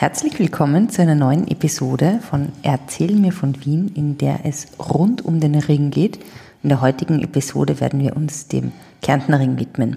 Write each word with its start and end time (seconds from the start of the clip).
Herzlich 0.00 0.38
willkommen 0.38 0.90
zu 0.90 1.02
einer 1.02 1.16
neuen 1.16 1.48
Episode 1.48 2.20
von 2.22 2.52
Erzähl 2.62 3.16
mir 3.16 3.32
von 3.32 3.64
Wien, 3.64 3.90
in 3.96 4.16
der 4.16 4.44
es 4.44 4.68
rund 4.78 5.24
um 5.24 5.40
den 5.40 5.56
Ring 5.56 5.90
geht. 5.90 6.20
In 6.62 6.68
der 6.68 6.80
heutigen 6.80 7.20
Episode 7.20 7.80
werden 7.80 7.98
wir 7.98 8.14
uns 8.14 8.46
dem 8.46 8.70
Kärntner 9.02 9.40
Ring 9.40 9.58
widmen. 9.58 9.96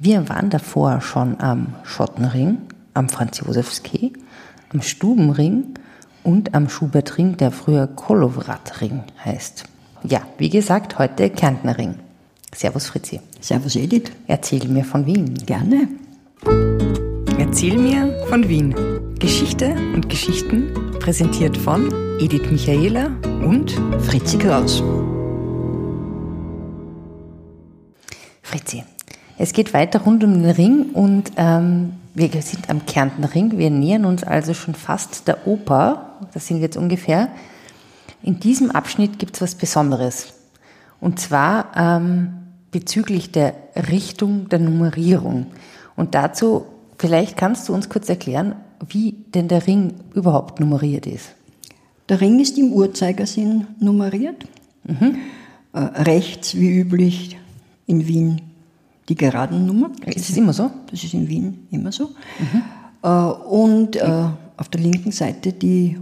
Wir 0.00 0.28
waren 0.28 0.50
davor 0.50 1.00
schon 1.00 1.38
am 1.38 1.74
Schottenring, 1.84 2.58
am 2.92 3.08
Franz-Josefs-Quai, 3.08 4.10
am 4.72 4.82
Stubenring 4.82 5.74
und 6.24 6.52
am 6.52 6.68
Schubertring, 6.68 7.36
der 7.36 7.52
früher 7.52 7.86
Kolowratring 7.86 9.04
heißt. 9.24 9.62
Ja, 10.02 10.22
wie 10.38 10.50
gesagt, 10.50 10.98
heute 10.98 11.30
Kärntner 11.30 11.78
Ring. 11.78 11.94
Servus 12.52 12.88
Fritzi. 12.88 13.20
Servus 13.40 13.76
Edith. 13.76 14.10
Erzähl 14.26 14.66
mir 14.66 14.84
von 14.84 15.06
Wien. 15.06 15.34
Gerne. 15.46 15.86
Erzähl 17.38 17.78
mir 17.78 18.12
von 18.28 18.48
Wien. 18.48 18.74
Geschichte 19.20 19.74
und 19.94 20.08
Geschichten 20.08 20.72
präsentiert 20.98 21.54
von 21.54 21.92
Edith 22.20 22.50
Michaela 22.50 23.08
und 23.44 23.70
Fritzi 24.00 24.38
Kraus. 24.38 24.82
Fritzi, 28.40 28.82
es 29.36 29.52
geht 29.52 29.74
weiter 29.74 30.00
rund 30.00 30.24
um 30.24 30.32
den 30.32 30.50
Ring 30.50 30.92
und 30.94 31.32
ähm, 31.36 31.96
wir 32.14 32.30
sind 32.40 32.70
am 32.70 32.86
Kärntner 32.86 33.34
Ring. 33.34 33.58
Wir 33.58 33.68
nähern 33.68 34.06
uns 34.06 34.24
also 34.24 34.54
schon 34.54 34.74
fast 34.74 35.28
der 35.28 35.46
Oper. 35.46 36.16
Das 36.32 36.46
sind 36.46 36.56
wir 36.56 36.62
jetzt 36.62 36.78
ungefähr. 36.78 37.28
In 38.22 38.40
diesem 38.40 38.70
Abschnitt 38.70 39.18
gibt 39.18 39.34
es 39.34 39.42
was 39.42 39.54
Besonderes. 39.54 40.32
Und 40.98 41.20
zwar 41.20 41.72
ähm, 41.76 42.32
bezüglich 42.70 43.30
der 43.32 43.52
Richtung 43.90 44.48
der 44.48 44.60
Nummerierung. 44.60 45.48
Und 45.94 46.14
dazu, 46.14 46.64
vielleicht 46.96 47.36
kannst 47.36 47.68
du 47.68 47.74
uns 47.74 47.90
kurz 47.90 48.08
erklären, 48.08 48.56
wie 48.88 49.12
denn 49.34 49.48
der 49.48 49.66
Ring 49.66 49.94
überhaupt 50.14 50.60
nummeriert 50.60 51.06
ist. 51.06 51.34
Der 52.08 52.20
Ring 52.20 52.40
ist 52.40 52.58
im 52.58 52.72
Uhrzeigersinn 52.72 53.66
nummeriert. 53.78 54.46
Mhm. 54.84 55.16
Äh, 55.72 55.78
rechts, 55.78 56.54
wie 56.56 56.80
üblich, 56.80 57.38
in 57.86 58.06
Wien 58.06 58.40
die 59.08 59.14
geraden 59.14 59.66
Nummern. 59.66 59.92
Ist 60.06 60.28
das 60.28 60.36
immer 60.36 60.52
so? 60.52 60.70
Das 60.90 61.02
ist 61.02 61.14
in 61.14 61.28
Wien 61.28 61.66
immer 61.70 61.92
so. 61.92 62.10
Mhm. 62.38 62.62
Äh, 63.02 63.08
und 63.08 63.96
äh, 63.96 64.24
auf 64.56 64.68
der 64.68 64.80
linken 64.80 65.12
Seite 65.12 65.52
die 65.52 65.98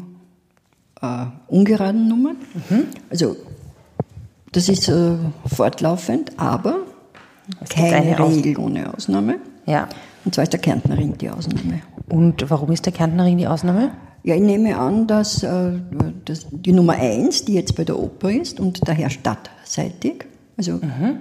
äh, 1.01 1.27
ungeraden 1.49 2.09
Nummern. 2.09 2.37
Mhm. 2.69 2.85
Also 3.11 3.37
das 4.53 4.69
ist 4.69 4.89
äh, 4.89 5.17
fortlaufend, 5.47 6.39
aber 6.39 6.81
keine 7.69 8.19
Regel 8.19 8.59
ohne 8.59 8.95
Ausnahme. 8.95 9.37
Ja. 9.67 9.89
Und 10.25 10.35
zwar 10.35 10.45
ist 10.45 10.53
der 10.53 10.61
Kärntner 10.61 10.97
Ring 10.97 11.17
die 11.17 11.31
Ausnahme. 11.31 11.83
Und 12.09 12.49
warum 12.51 12.73
ist 12.73 12.87
der 12.87 12.93
Kärntner 12.93 13.25
Ring 13.25 13.39
die 13.39 13.47
Ausnahme? 13.47 13.93
Ja, 14.25 14.35
ich 14.35 14.41
nehme 14.41 14.77
an, 14.77 15.07
dass, 15.07 15.43
äh, 15.43 15.73
dass 16.25 16.47
die 16.51 16.73
Nummer 16.73 16.95
1, 16.95 17.45
die 17.45 17.55
jetzt 17.55 17.77
bei 17.77 17.85
der 17.85 17.99
Oper 17.99 18.31
ist 18.31 18.61
und 18.61 18.87
daher 18.87 19.11
stadtseitig, 19.11 20.25
also 20.57 20.73
mhm. 20.73 21.21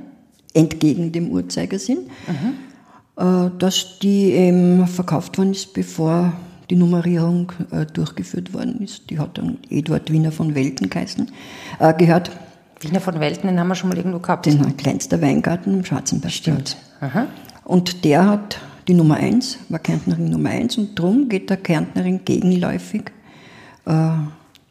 entgegen 0.53 1.11
dem 1.11 1.29
Uhrzeigersinn, 1.29 2.09
mhm. 2.27 3.23
äh, 3.23 3.51
dass 3.59 3.99
die 3.99 4.31
eben 4.31 4.87
verkauft 4.87 5.37
worden 5.37 5.51
ist, 5.51 5.73
bevor 5.73 6.33
die 6.69 6.75
Nummerierung 6.75 7.51
äh, 7.71 7.85
durchgeführt 7.85 8.53
worden 8.53 8.81
ist. 8.81 9.09
Die 9.09 9.19
hat 9.19 9.37
dann 9.37 9.59
Eduard 9.69 10.11
Wiener 10.11 10.31
von 10.31 10.55
Welten 10.55 10.89
geheißen, 10.89 11.31
äh, 11.79 11.93
gehört. 11.93 12.31
Wiener 12.81 12.99
von 12.99 13.19
Welten, 13.19 13.47
den 13.47 13.59
haben 13.59 13.67
wir 13.69 13.75
schon 13.75 13.89
mal 13.89 13.97
irgendwo 13.97 14.19
gehabt. 14.19 14.45
Den 14.45 14.75
kleinster 14.77 15.21
Weingarten 15.21 15.73
im 15.73 15.85
Schwarzenberg. 15.85 16.33
Stimmt. 16.33 16.77
Und 17.63 18.05
der 18.05 18.27
hat 18.27 18.59
die 18.87 18.93
Nummer 18.93 19.15
1, 19.15 19.59
war 19.69 19.79
Kärntnerin 19.79 20.29
Nummer 20.29 20.49
1 20.49 20.77
und 20.77 20.97
darum 20.97 21.27
geht 21.27 21.49
der 21.49 21.57
Kärntnerin 21.57 22.23
gegenläufig 22.23 23.03
äh, 23.85 24.09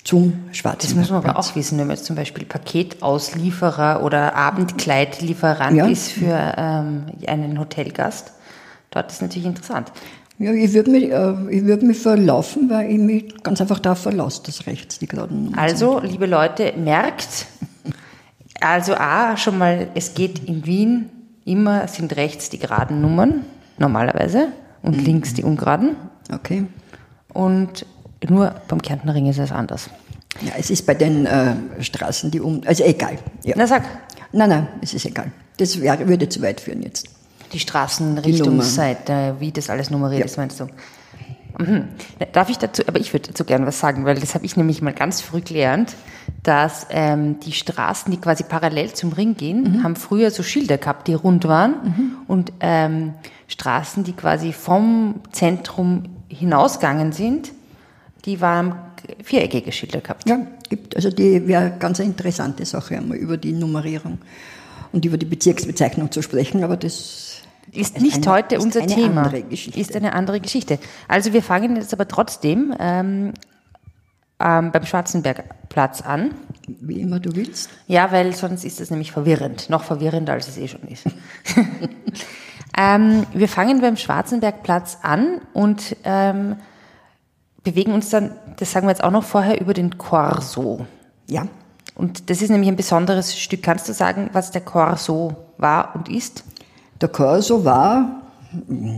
zum 0.04 0.32
Schwarzenberg. 0.52 0.78
Das 0.80 0.94
müssen 0.94 1.12
wir 1.12 1.28
aber 1.28 1.38
auch 1.38 1.54
wissen, 1.54 1.78
wenn 1.78 1.86
man 1.86 1.96
jetzt 1.96 2.06
zum 2.06 2.16
Beispiel 2.16 2.44
Paketauslieferer 2.44 4.02
oder 4.02 4.34
Abendkleidlieferant 4.34 5.76
ja. 5.76 5.86
ist 5.86 6.12
für 6.12 6.54
ähm, 6.56 7.06
einen 7.26 7.58
Hotelgast. 7.58 8.32
Dort 8.90 9.12
ist 9.12 9.20
natürlich 9.20 9.46
interessant. 9.46 9.92
Ja, 10.38 10.52
ich 10.52 10.72
würde 10.74 10.90
mich, 10.90 11.04
äh, 11.04 11.66
würd 11.66 11.82
mich 11.82 11.98
verlaufen, 11.98 12.70
weil 12.70 12.90
ich 12.90 12.98
mich 12.98 13.42
ganz 13.42 13.60
einfach 13.60 13.80
darauf 13.80 13.98
verlasse, 13.98 14.42
dass 14.44 14.66
rechts 14.66 14.98
die 14.98 15.06
geraden 15.06 15.44
Nummern 15.44 15.58
Also, 15.58 16.00
liebe 16.00 16.26
Leute, 16.26 16.74
merkt, 16.76 17.46
also 18.60 18.94
A, 18.94 19.36
schon 19.36 19.58
mal, 19.58 19.88
es 19.94 20.14
geht 20.14 20.46
in 20.46 20.66
Wien 20.66 21.10
immer, 21.44 21.88
sind 21.88 22.16
rechts 22.16 22.50
die 22.50 22.58
geraden 22.58 23.00
Nummern 23.00 23.44
normalerweise 23.78 24.48
und 24.82 24.96
mhm. 24.96 25.04
links 25.04 25.34
die 25.34 25.42
ungeraden. 25.42 25.96
Okay. 26.32 26.66
Und 27.32 27.84
nur 28.28 28.54
beim 28.68 28.80
Kärntner 28.80 29.14
Ring 29.14 29.26
ist 29.26 29.38
es 29.38 29.52
anders. 29.52 29.90
Ja, 30.42 30.52
es 30.58 30.70
ist 30.70 30.86
bei 30.86 30.94
den 30.94 31.26
äh, 31.26 31.54
Straßen 31.80 32.30
die 32.30 32.40
um, 32.40 32.60
also 32.66 32.84
egal. 32.84 33.18
Ja. 33.44 33.54
Na 33.56 33.66
sag. 33.66 33.82
Nein, 34.32 34.50
nein, 34.50 34.68
es 34.82 34.92
ist 34.92 35.06
egal. 35.06 35.30
Das 35.56 35.80
wäre, 35.80 36.06
würde 36.08 36.28
zu 36.28 36.42
weit 36.42 36.60
führen 36.60 36.82
jetzt. 36.82 37.08
Die 37.52 37.58
Straßenrichtungsseite, 37.58 39.36
wie 39.38 39.52
das 39.52 39.70
alles 39.70 39.90
nummeriert 39.90 40.20
ja. 40.20 40.26
ist, 40.26 40.36
meinst 40.36 40.60
du? 40.60 40.66
Mhm. 41.58 41.84
Darf 42.32 42.50
ich 42.50 42.58
dazu, 42.58 42.82
aber 42.86 43.00
ich 43.00 43.12
würde 43.12 43.28
dazu 43.28 43.44
gerne 43.44 43.66
was 43.66 43.80
sagen, 43.80 44.04
weil 44.04 44.16
das 44.16 44.34
habe 44.34 44.44
ich 44.44 44.56
nämlich 44.56 44.82
mal 44.82 44.92
ganz 44.92 45.20
früh 45.20 45.40
gelernt, 45.40 45.94
dass 46.42 46.86
ähm, 46.90 47.40
die 47.40 47.52
Straßen, 47.52 48.10
die 48.10 48.20
quasi 48.20 48.44
parallel 48.44 48.92
zum 48.92 49.12
Ring 49.12 49.36
gehen, 49.36 49.62
mhm. 49.62 49.82
haben 49.82 49.96
früher 49.96 50.30
so 50.30 50.42
Schilder 50.42 50.78
gehabt, 50.78 51.08
die 51.08 51.14
rund 51.14 51.46
waren 51.46 51.72
mhm. 51.72 52.16
und 52.26 52.52
ähm, 52.60 53.14
Straßen, 53.48 54.04
die 54.04 54.12
quasi 54.12 54.52
vom 54.52 55.20
Zentrum 55.32 56.04
hinausgegangen 56.28 57.12
sind, 57.12 57.52
die 58.24 58.40
waren 58.40 58.74
viereckige 59.22 59.72
Schilder 59.72 60.00
gehabt. 60.00 60.28
Ja, 60.28 60.38
gibt, 60.68 60.96
also 60.96 61.10
die 61.10 61.46
wäre 61.46 61.74
ganz 61.78 62.00
eine 62.00 62.10
interessante 62.10 62.64
Sache, 62.66 62.96
einmal 62.96 63.18
über 63.18 63.36
die 63.36 63.52
Nummerierung 63.52 64.18
und 64.92 65.04
über 65.04 65.16
die 65.16 65.26
Bezirksbezeichnung 65.26 66.10
zu 66.10 66.22
sprechen, 66.22 66.64
aber 66.64 66.76
das 66.76 67.42
ist 67.72 68.00
nicht 68.00 68.26
eine, 68.26 68.36
heute 68.36 68.60
unser 68.60 68.80
ist 68.84 68.94
Thema. 68.94 69.32
Ist 69.50 69.96
eine 69.96 70.12
andere 70.12 70.40
Geschichte. 70.40 70.78
Also 71.08 71.32
wir 71.32 71.42
fangen 71.42 71.76
jetzt 71.76 71.92
aber 71.92 72.08
trotzdem 72.08 72.74
ähm, 72.78 73.32
ähm, 74.38 74.70
beim 74.70 74.84
Schwarzenbergplatz 74.84 76.02
an. 76.02 76.34
Wie 76.66 77.00
immer 77.00 77.20
du 77.20 77.34
willst. 77.34 77.70
Ja, 77.86 78.12
weil 78.12 78.34
sonst 78.34 78.64
ist 78.64 78.80
es 78.80 78.90
nämlich 78.90 79.12
verwirrend. 79.12 79.70
Noch 79.70 79.84
verwirrender, 79.84 80.34
als 80.34 80.48
es 80.48 80.58
eh 80.58 80.68
schon 80.68 80.82
ist. 80.88 81.04
ähm, 82.78 83.26
wir 83.32 83.48
fangen 83.48 83.80
beim 83.80 83.96
Schwarzenbergplatz 83.96 84.98
an 85.02 85.40
und 85.52 85.96
ähm, 86.04 86.56
bewegen 87.62 87.92
uns 87.92 88.10
dann, 88.10 88.32
das 88.58 88.72
sagen 88.72 88.86
wir 88.86 88.90
jetzt 88.90 89.02
auch 89.02 89.10
noch 89.10 89.24
vorher, 89.24 89.60
über 89.60 89.74
den 89.74 89.96
Corso. 89.96 90.86
Ja. 91.28 91.46
Und 91.94 92.28
das 92.28 92.42
ist 92.42 92.50
nämlich 92.50 92.68
ein 92.68 92.76
besonderes 92.76 93.38
Stück. 93.38 93.62
Kannst 93.62 93.88
du 93.88 93.94
sagen, 93.94 94.28
was 94.32 94.50
der 94.50 94.60
Corso 94.60 95.34
war 95.56 95.94
und 95.94 96.10
ist? 96.10 96.44
Der 97.00 97.08
Corso 97.08 97.64
war, 97.64 98.22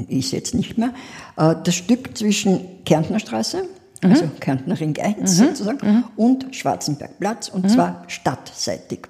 ist 0.09 0.33
jetzt 0.33 0.55
nicht 0.55 0.79
mehr, 0.79 0.93
äh, 1.37 1.55
das 1.65 1.75
Stück 1.75 2.17
zwischen 2.17 2.61
Kärntnerstraße, 2.85 3.65
mhm. 4.03 4.11
also 4.11 4.25
Kärntner 4.41 4.79
Ring 4.79 4.99
1 4.99 5.19
mhm. 5.19 5.47
sozusagen, 5.47 5.79
mhm. 5.83 6.05
und 6.17 6.55
Schwarzenbergplatz, 6.55 7.49
und 7.49 7.65
mhm. 7.65 7.69
zwar 7.69 8.05
stadtseitig. 8.07 9.01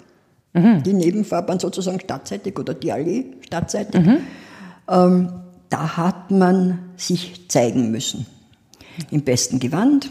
Mhm. 0.54 0.82
Die 0.82 0.94
Nebenfahrbahn 0.94 1.58
sozusagen 1.60 2.00
stadtseitig 2.00 2.58
oder 2.58 2.74
die 2.74 2.92
Allee 2.92 3.26
stadtseitig. 3.42 4.00
Mhm. 4.00 4.18
Ähm, 4.88 5.28
da 5.68 5.96
hat 5.98 6.30
man 6.30 6.78
sich 6.96 7.48
zeigen 7.48 7.90
müssen. 7.90 8.26
Im 9.10 9.22
besten 9.22 9.60
Gewand, 9.60 10.10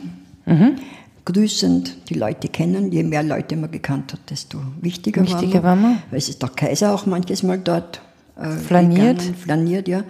grüßend, 1.26 2.10
die 2.10 2.14
Leute 2.14 2.48
kennen. 2.48 2.92
Je 2.92 3.04
mehr 3.04 3.24
Leute 3.24 3.58
man 3.58 3.72
gekannt 3.72 4.14
hat, 4.14 4.20
desto 4.30 4.60
wichtiger, 4.80 5.24
wichtiger 5.24 5.64
war 5.64 5.76
man. 5.76 5.84
War 5.84 5.92
man. 5.92 6.04
Weil 6.12 6.20
es 6.20 6.30
ist 6.30 6.42
der 6.42 6.50
Kaiser 6.50 6.94
auch 6.94 7.06
manches 7.06 7.44
Mal 7.44 7.58
dort 7.58 8.02
äh, 8.40 8.50
flaniert. 8.58 9.20
Gegangen, 9.20 9.36
flaniert, 9.36 9.88
ja. 9.88 10.04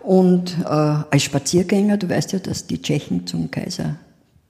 Und 0.00 0.56
äh, 0.60 0.64
als 0.64 1.22
Spaziergänger, 1.22 1.96
du 1.96 2.08
weißt 2.08 2.32
ja, 2.32 2.38
dass 2.38 2.66
die 2.66 2.80
Tschechen 2.80 3.26
zum 3.26 3.50
Kaiser 3.50 3.96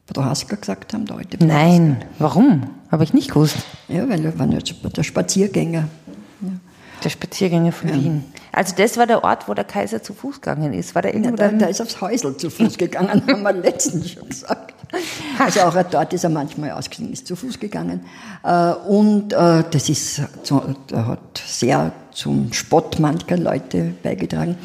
Prohaska 0.06 0.56
gesagt 0.56 0.92
haben, 0.92 1.08
alte 1.10 1.44
Nein, 1.44 2.04
warum? 2.18 2.62
Habe 2.90 3.04
ich 3.04 3.12
nicht 3.14 3.28
gewusst. 3.28 3.56
Ja, 3.88 4.08
weil 4.08 4.24
er 4.24 4.38
war 4.38 4.46
der 4.46 5.02
Spaziergänger. 5.02 5.88
Ja. 6.40 6.48
Der 7.04 7.10
Spaziergänger 7.10 7.72
von 7.72 7.88
ja. 7.88 7.94
Wien. 7.94 8.24
Also 8.52 8.74
das 8.76 8.96
war 8.96 9.06
der 9.06 9.22
Ort, 9.22 9.48
wo 9.48 9.54
der 9.54 9.64
Kaiser 9.64 10.02
zu 10.02 10.12
Fuß 10.12 10.40
gegangen 10.40 10.72
ist. 10.72 10.94
War 10.94 11.02
der 11.02 11.14
irgendwo 11.14 11.30
ja, 11.30 11.48
der, 11.48 11.58
der 11.58 11.68
ist 11.68 11.80
aufs 11.80 12.00
Häusl 12.00 12.36
zu 12.36 12.50
Fuß 12.50 12.76
gegangen, 12.76 13.22
haben 13.28 13.42
wir 13.42 13.52
letztens 13.52 14.10
schon 14.10 14.28
gesagt. 14.28 14.74
Also 15.38 15.60
auch 15.60 15.82
dort 15.84 16.12
ist 16.12 16.24
er 16.24 16.30
manchmal 16.30 16.72
ausgestiegen, 16.72 17.12
ist 17.12 17.26
zu 17.26 17.36
Fuß 17.36 17.60
gegangen. 17.60 18.04
Äh, 18.42 18.72
und 18.72 19.32
äh, 19.32 19.62
das 19.70 19.88
ist, 19.88 20.20
hat 20.20 21.42
sehr 21.46 21.92
zum 22.12 22.52
Spott 22.52 22.98
mancher 22.98 23.36
Leute 23.36 23.94
beigetragen. 24.02 24.56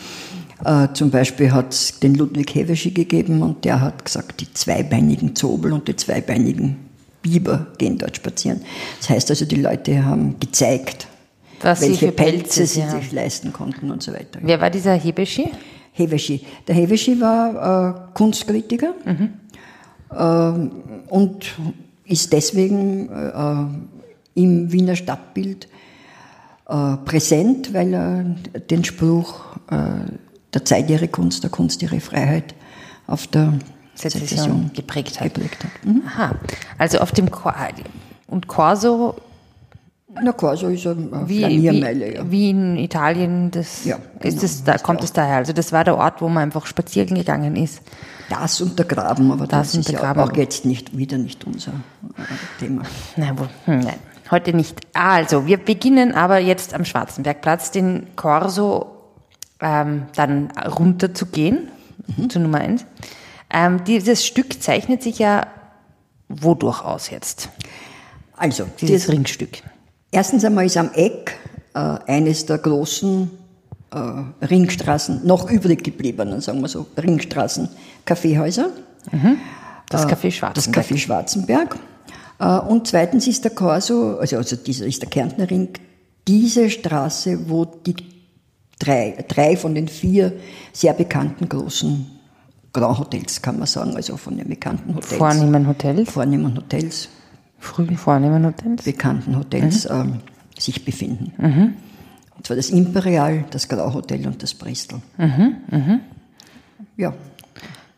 Äh, 0.64 0.88
zum 0.94 1.12
Beispiel 1.12 1.52
hat 1.52 1.74
es 1.74 2.00
den 2.00 2.16
Ludwig 2.16 2.54
Heveschi 2.56 2.92
gegeben 2.92 3.42
und 3.42 3.66
der 3.66 3.82
hat 3.82 4.06
gesagt, 4.06 4.42
die 4.42 4.52
zweibeinigen 4.54 5.36
Zobel 5.36 5.74
und 5.74 5.88
die 5.88 5.96
zweibeinigen 5.96 6.78
Biber 7.22 7.68
gehen 7.78 7.98
dort 7.98 8.16
spazieren. 8.16 8.62
Das 9.00 9.10
heißt 9.10 9.30
also, 9.30 9.46
die 9.46 9.56
Leute 9.56 10.06
haben 10.06 10.40
gezeigt, 10.40 11.08
Was 11.62 11.82
welche 11.82 12.12
Pelze, 12.12 12.60
Pelze 12.60 12.66
sie 12.68 12.90
sich 12.90 13.12
leisten 13.12 13.52
konnten 13.52 13.92
und 13.92 14.04
so 14.04 14.14
weiter. 14.14 14.40
Wer 14.42 14.62
war 14.62 14.70
dieser 14.70 14.94
Heveschi? 14.94 15.52
Heveschi. 15.92 16.42
Der 16.68 16.76
Heveschi 16.76 17.20
war 17.20 17.90
äh, 17.90 18.14
Kunstkritiker 18.14 18.94
ähm, 20.16 20.72
und 21.08 21.56
ist 22.06 22.32
deswegen 22.34 23.10
äh, 23.10 24.40
im 24.40 24.72
Wiener 24.72 24.96
Stadtbild 24.96 25.68
äh, 26.68 26.98
präsent, 27.06 27.74
weil 27.74 27.94
er 27.94 28.24
den 28.70 28.84
Spruch 28.84 29.42
äh, 29.70 30.12
der 30.54 30.66
Zeit 30.66 30.90
ihre 30.90 31.08
Kunst, 31.08 31.44
der 31.44 31.50
Kunst 31.50 31.82
ihre 31.84 32.00
Freiheit 32.00 32.56
auf 33.08 33.28
der 33.28 33.54
Sezession 33.96 34.72
geprägt 34.74 35.20
hat. 35.20 35.34
Geprägt 35.34 35.64
hat. 35.64 35.86
Mhm. 35.86 36.04
Aha. 36.08 36.36
Also 36.78 37.00
auf 37.00 37.12
dem 37.12 37.32
Cor 37.32 37.56
und 38.28 38.48
Corso 38.48 39.16
na 40.22 40.32
Corso 40.32 40.68
ist 40.68 40.88
eine 40.88 41.28
wie, 41.28 41.40
Flaniermeile, 41.40 42.06
wie, 42.08 42.16
ja. 42.16 42.32
wie 42.32 42.50
in 42.50 42.78
Italien, 42.78 43.52
das, 43.52 43.84
ja, 43.84 43.98
ist 44.22 44.42
das, 44.44 44.64
da 44.64 44.78
kommt 44.78 45.04
es 45.04 45.12
daher. 45.12 45.38
Also 45.38 45.52
das 45.52 45.72
war 45.72 45.84
der 45.84 45.98
Ort, 45.98 46.22
wo 46.22 46.30
man 46.30 46.44
einfach 46.44 46.66
spazieren 46.66 47.16
gegangen 47.16 47.56
ist. 47.56 47.82
Das 48.30 48.62
und 48.62 48.80
der 48.80 48.86
Graben, 48.86 49.32
aber 49.32 49.46
das, 49.46 49.74
das 49.74 49.82
ist 49.82 49.92
ja 49.92 50.16
auch 50.16 50.36
jetzt 50.36 50.66
nicht, 50.66 50.98
wieder 50.98 51.18
nicht 51.18 51.44
unser 51.44 51.72
äh, 52.18 52.60
Thema. 52.60 52.84
Nein, 53.18 53.34
wo, 53.38 53.44
hm, 53.66 53.80
nein, 53.82 53.96
heute 54.32 54.54
nicht. 54.54 54.80
Also, 54.94 55.48
wir 55.48 55.58
beginnen 55.58 56.14
aber 56.14 56.40
jetzt 56.40 56.74
am 56.74 56.86
Schwarzenbergplatz, 56.86 57.72
den 57.72 58.08
Corso 58.16 58.96
ähm, 59.60 60.08
dann 60.16 60.52
runter 60.52 61.14
zu 61.14 61.28
gehen, 61.28 61.70
mhm. 62.18 62.30
zu 62.30 62.40
Nummer 62.40 62.60
eins. 62.60 62.86
Ähm, 63.50 63.84
dieses 63.86 64.26
Stück 64.26 64.62
zeichnet 64.62 65.04
sich 65.04 65.20
ja 65.20 65.48
wodurch 66.28 66.84
aus 66.84 67.10
jetzt? 67.10 67.50
Also, 68.36 68.66
dieses 68.82 69.10
Ringstück. 69.10 69.62
Erstens 70.12 70.44
einmal 70.44 70.66
ist 70.66 70.78
am 70.78 70.92
Eck 70.94 71.38
äh, 71.74 71.80
eines 71.80 72.46
der 72.46 72.58
großen 72.58 73.32
äh, 73.92 74.46
Ringstraßen, 74.46 75.26
noch 75.26 75.50
übrig 75.50 75.84
gebliebenen, 75.84 76.42
sagen 76.42 76.62
wir 76.62 76.68
so, 76.68 76.88
Ringstraßen, 76.98 77.70
Kaffeehäuser. 78.06 78.70
Mhm. 79.12 79.38
Das 79.90 80.06
äh, 80.06 80.08
Café 80.08 80.32
Schwarzenberg. 80.32 80.54
Das 80.54 80.68
Café 80.68 80.98
Schwarzenberg. 80.98 81.78
Äh, 82.40 82.60
und 82.60 82.88
zweitens 82.88 83.28
ist 83.28 83.44
der 83.44 83.52
Corso, 83.52 84.18
also, 84.18 84.38
also 84.38 84.56
dieser 84.56 84.86
ist 84.86 85.02
der 85.02 85.10
Kärntner 85.10 85.50
Ring, 85.50 85.70
diese 86.28 86.70
Straße, 86.70 87.50
wo 87.50 87.66
die 87.66 87.96
drei, 88.80 89.24
drei 89.28 89.56
von 89.56 89.76
den 89.76 89.88
vier 89.88 90.34
sehr 90.74 90.94
bekannten 90.94 91.48
großen 91.48 92.08
Grand 92.74 93.00
Hotels, 93.00 93.42
kann 93.42 93.58
man 93.58 93.68
sagen, 93.68 93.96
also 93.96 94.18
von 94.18 94.38
den 94.38 94.50
bekannten 94.50 94.96
Hotels. 94.96 95.16
Vornehmen 95.16 95.68
Hotels. 95.68 96.10
Vornehmen 96.10 96.58
Hotels 96.58 97.10
frühen 97.66 97.98
vornehmen 97.98 98.46
Hotels? 98.46 98.84
bekannten 98.84 99.38
Hotels 99.38 99.90
mhm. 99.90 99.96
ähm, 99.96 100.20
sich 100.58 100.86
befinden. 100.86 101.34
Mhm. 101.38 101.74
Und 102.38 102.46
zwar 102.46 102.56
das 102.56 102.70
Imperial, 102.70 103.46
das 103.52 103.68
Grau 103.68 103.94
Hotel 103.94 104.28
und 104.28 104.42
das 104.42 104.54
Bristol. 104.54 105.02
Mhm. 105.18 105.56
Mhm. 105.72 106.00
Ja. 106.98 107.14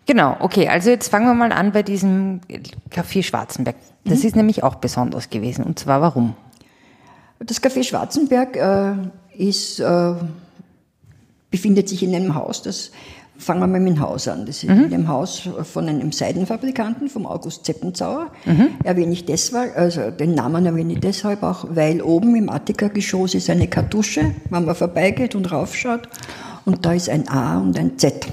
Genau, 0.08 0.38
okay, 0.40 0.68
also 0.70 0.90
jetzt 0.90 1.10
fangen 1.10 1.28
wir 1.28 1.34
mal 1.34 1.52
an 1.52 1.72
bei 1.74 1.84
diesem 1.84 2.42
Café 2.90 3.24
Schwarzenberg. 3.24 3.76
Das 4.06 4.20
mhm. 4.20 4.26
ist 4.26 4.36
nämlich 4.36 4.64
auch 4.64 4.76
besonders 4.76 5.30
gewesen. 5.30 5.66
Und 5.66 5.78
zwar 5.78 6.02
warum? 6.02 6.36
Das 7.40 7.62
Café 7.62 7.84
Schwarzenberg 7.84 8.56
äh, 8.56 8.94
ist, 9.38 9.80
äh, 9.80 10.14
befindet 11.52 11.90
sich 11.90 12.02
in 12.04 12.16
einem 12.16 12.34
Haus, 12.34 12.64
das 12.64 12.92
Fangen 13.40 13.60
wir 13.60 13.68
mal 13.68 13.80
mit 13.80 13.96
dem 13.96 14.02
Haus 14.02 14.28
an. 14.28 14.48
Das 14.48 14.64
ist 14.64 14.70
mhm. 14.70 14.86
in 14.86 14.90
dem 14.90 15.08
Haus 15.08 15.48
von 15.64 15.88
einem 15.88 16.12
Seidenfabrikanten, 16.12 17.08
vom 17.08 17.28
August 17.28 17.66
Zeppenzauer. 17.66 18.32
Mhm. 18.46 18.70
Erwähne 18.84 19.14
ich 19.14 19.26
deshalb, 19.26 19.78
also 19.78 20.10
den 20.10 20.34
Namen 20.34 20.66
erwähne 20.66 20.94
ich 20.94 21.00
deshalb 21.00 21.44
auch, 21.44 21.66
weil 21.70 22.02
oben 22.02 22.36
im 22.36 22.50
Attika-Geschoss 22.50 23.36
ist 23.36 23.50
eine 23.52 23.68
Kartusche, 23.68 24.34
wenn 24.50 24.66
man 24.66 24.76
vorbeigeht 24.76 25.36
und 25.36 25.52
raufschaut. 25.52 26.10
Und 26.66 26.86
da 26.86 26.94
ist 26.94 27.10
ein 27.10 27.28
A 27.28 27.60
und 27.60 27.78
ein 27.78 28.00
Z. 28.00 28.28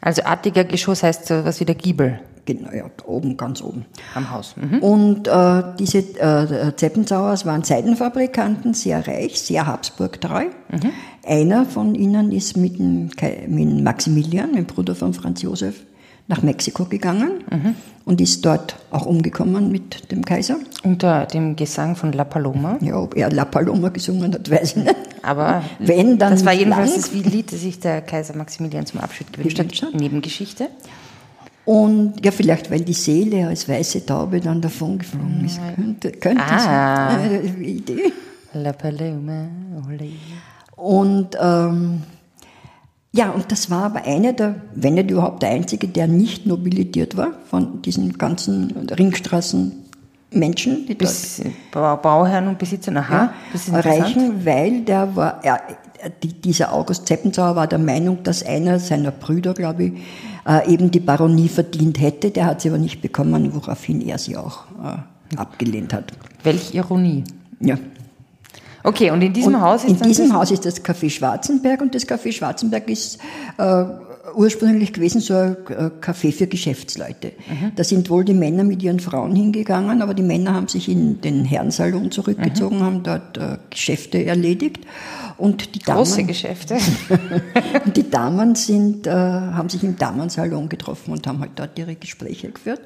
Also 0.00 0.22
Attika-Geschoss 0.22 1.02
heißt 1.02 1.26
so 1.26 1.44
was 1.44 1.60
wie 1.60 1.64
der 1.64 1.74
Giebel. 1.74 2.20
Genau, 2.48 2.70
ja, 2.72 2.84
oben, 3.04 3.36
ganz 3.36 3.60
oben. 3.60 3.84
Am 4.14 4.30
Haus. 4.30 4.54
Mhm. 4.56 4.78
Und 4.78 5.28
äh, 5.28 5.62
diese 5.78 5.98
äh, 5.98 6.74
Zeppenzauers 6.74 7.44
waren 7.44 7.62
Seidenfabrikanten, 7.62 8.72
sehr 8.72 9.06
reich, 9.06 9.38
sehr 9.38 9.66
Habsburg-treu. 9.66 10.46
Mhm. 10.70 10.90
Einer 11.26 11.66
von 11.66 11.94
ihnen 11.94 12.32
ist 12.32 12.56
mit, 12.56 12.78
dem, 12.78 13.10
mit 13.48 13.84
Maximilian, 13.84 14.54
dem 14.54 14.64
Bruder 14.64 14.94
von 14.94 15.12
Franz 15.12 15.42
Josef, 15.42 15.74
nach 16.26 16.42
Mexiko 16.42 16.86
gegangen 16.86 17.44
mhm. 17.50 17.74
und 18.06 18.20
ist 18.20 18.46
dort 18.46 18.76
auch 18.90 19.04
umgekommen 19.04 19.70
mit 19.70 20.10
dem 20.10 20.24
Kaiser. 20.24 20.56
Unter 20.84 21.26
dem 21.26 21.54
Gesang 21.54 21.96
von 21.96 22.12
La 22.12 22.24
Paloma? 22.24 22.78
Ja, 22.80 22.96
ob 22.96 23.14
er 23.14 23.30
La 23.30 23.44
Paloma 23.44 23.90
gesungen 23.90 24.32
hat, 24.32 24.50
weiß 24.50 24.76
ich 24.76 24.84
nicht. 24.84 24.96
Aber 25.28 25.62
wenn 25.78 26.18
dann 26.18 26.32
das 26.32 26.44
war 26.46 26.54
jedenfalls 26.54 26.90
lang. 26.90 27.00
das 27.00 27.32
Lied, 27.32 27.52
das 27.52 27.60
sich 27.60 27.78
der 27.78 28.00
Kaiser 28.00 28.34
Maximilian 28.34 28.86
zum 28.86 29.00
Abschied 29.00 29.30
gewünscht 29.32 29.58
hat. 29.58 29.94
Nebengeschichte. 29.94 30.68
Und 31.66 32.24
ja, 32.24 32.30
vielleicht 32.30 32.70
weil 32.70 32.80
die 32.80 32.94
Seele 32.94 33.48
als 33.48 33.68
weiße 33.68 34.06
Taube 34.06 34.40
dann 34.40 34.62
davon 34.62 34.98
geflogen 34.98 35.44
ist. 35.44 35.60
Könnte, 35.74 36.12
könnte 36.12 36.42
ah. 36.42 37.08
eine 37.08 37.42
Idee. 37.42 38.10
La 38.54 38.72
Paloma, 38.72 39.48
ole. 39.86 40.12
Und 40.76 41.36
ähm, 41.38 42.02
ja, 43.12 43.28
und 43.30 43.52
das 43.52 43.70
war 43.70 43.82
aber 43.84 44.06
einer 44.06 44.32
der, 44.32 44.62
wenn 44.74 44.94
nicht 44.94 45.10
überhaupt 45.10 45.42
der 45.42 45.50
einzige, 45.50 45.88
der 45.88 46.06
nicht 46.06 46.46
nobilitiert 46.46 47.18
war 47.18 47.32
von 47.50 47.82
diesen 47.82 48.16
ganzen 48.16 48.88
Ringstraßen 48.88 49.87
Menschen, 50.30 50.86
die 50.86 50.94
Bis, 50.94 51.42
dort 51.70 52.02
Bauherren 52.02 52.48
und 52.48 52.58
Besitzern, 52.58 52.98
aha, 52.98 53.32
ja, 53.52 53.80
reichen, 53.80 54.44
weil 54.44 54.82
der 54.82 55.16
war, 55.16 55.40
die, 56.22 56.32
dieser 56.32 56.72
August 56.72 57.06
Zeppenzauer 57.06 57.56
war 57.56 57.66
der 57.66 57.78
Meinung, 57.78 58.22
dass 58.22 58.44
einer 58.44 58.78
seiner 58.78 59.10
Brüder, 59.10 59.54
glaube 59.54 59.84
ich, 59.84 59.92
äh, 60.46 60.72
eben 60.72 60.90
die 60.90 61.00
Baronie 61.00 61.48
verdient 61.48 62.00
hätte. 62.00 62.30
Der 62.30 62.46
hat 62.46 62.60
sie 62.60 62.68
aber 62.68 62.78
nicht 62.78 63.00
bekommen, 63.00 63.54
woraufhin 63.54 64.00
er 64.00 64.18
sie 64.18 64.36
auch 64.36 64.64
äh, 64.84 65.36
abgelehnt 65.36 65.92
hat. 65.92 66.12
Welch 66.42 66.74
Ironie. 66.74 67.24
Ja. 67.60 67.76
Okay, 68.84 69.10
und 69.10 69.20
in 69.22 69.32
diesem 69.32 69.54
und 69.54 69.60
Haus 69.60 69.84
ist 69.84 70.00
In 70.00 70.06
diesem 70.06 70.32
Haus 70.32 70.50
ist 70.50 70.64
das 70.64 70.84
Café 70.84 71.10
Schwarzenberg 71.10 71.80
und 71.80 71.94
das 71.94 72.06
Café 72.06 72.32
Schwarzenberg 72.32 72.88
ist 72.88 73.18
äh, 73.58 73.84
ursprünglich 74.34 74.92
gewesen 74.92 75.20
so 75.20 75.34
ein 75.34 75.56
äh, 75.68 75.90
Café 76.00 76.32
für 76.32 76.46
Geschäftsleute. 76.46 77.32
Mhm. 77.48 77.72
Da 77.76 77.84
sind 77.84 78.10
wohl 78.10 78.24
die 78.24 78.34
Männer 78.34 78.64
mit 78.64 78.82
ihren 78.82 79.00
Frauen 79.00 79.34
hingegangen, 79.34 80.02
aber 80.02 80.14
die 80.14 80.22
Männer 80.22 80.54
haben 80.54 80.68
sich 80.68 80.88
in 80.88 81.20
den 81.20 81.44
Herrensalon 81.44 82.10
zurückgezogen, 82.10 82.78
mhm. 82.78 82.82
haben 82.82 83.02
dort 83.02 83.38
äh, 83.38 83.58
Geschäfte 83.70 84.24
erledigt. 84.24 84.86
Und 85.36 85.74
die 85.74 85.78
Damen, 85.78 85.98
Große 85.98 86.24
Geschäfte. 86.24 86.78
und 87.84 87.96
die 87.96 88.10
Damen 88.10 88.54
sind, 88.54 89.06
äh, 89.06 89.10
haben 89.12 89.68
sich 89.68 89.84
im 89.84 89.96
Damensalon 89.96 90.68
getroffen 90.68 91.12
und 91.12 91.26
haben 91.26 91.40
halt 91.40 91.52
dort 91.54 91.78
ihre 91.78 91.94
Gespräche 91.94 92.50
geführt. 92.50 92.80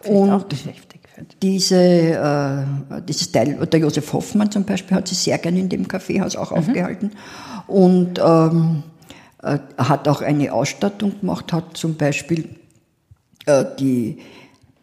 Vielleicht 0.00 0.20
und 0.20 0.30
auch 0.30 0.48
Geschäfte 0.48 0.98
geführt. 1.02 1.36
Diese, 1.42 1.76
äh, 1.76 3.02
dieses 3.08 3.32
Teil, 3.32 3.66
der 3.66 3.80
Josef 3.80 4.12
Hoffmann 4.12 4.50
zum 4.50 4.64
Beispiel 4.64 4.96
hat 4.96 5.08
sich 5.08 5.18
sehr 5.18 5.38
gerne 5.38 5.58
in 5.58 5.68
dem 5.68 5.88
Kaffeehaus 5.88 6.36
auch 6.36 6.50
mhm. 6.50 6.58
aufgehalten 6.58 7.10
und 7.66 8.20
ähm, 8.22 8.82
äh, 9.42 9.58
hat 9.76 10.08
auch 10.08 10.22
eine 10.22 10.52
Ausstattung 10.52 11.20
gemacht, 11.20 11.52
hat 11.52 11.76
zum 11.76 11.96
Beispiel 11.96 12.48
äh, 13.46 13.64
die 13.78 14.18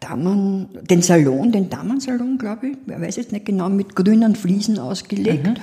Damen, 0.00 0.68
den 0.88 1.02
Salon, 1.02 1.52
den 1.52 1.70
Damensalon, 1.70 2.38
glaube 2.38 2.68
ich, 2.68 2.76
wer 2.86 3.00
weiß 3.00 3.16
jetzt 3.16 3.32
nicht 3.32 3.46
genau, 3.46 3.68
mit 3.68 3.96
grünen 3.96 4.36
Fliesen 4.36 4.78
ausgelegt. 4.78 5.46
Mhm. 5.46 5.54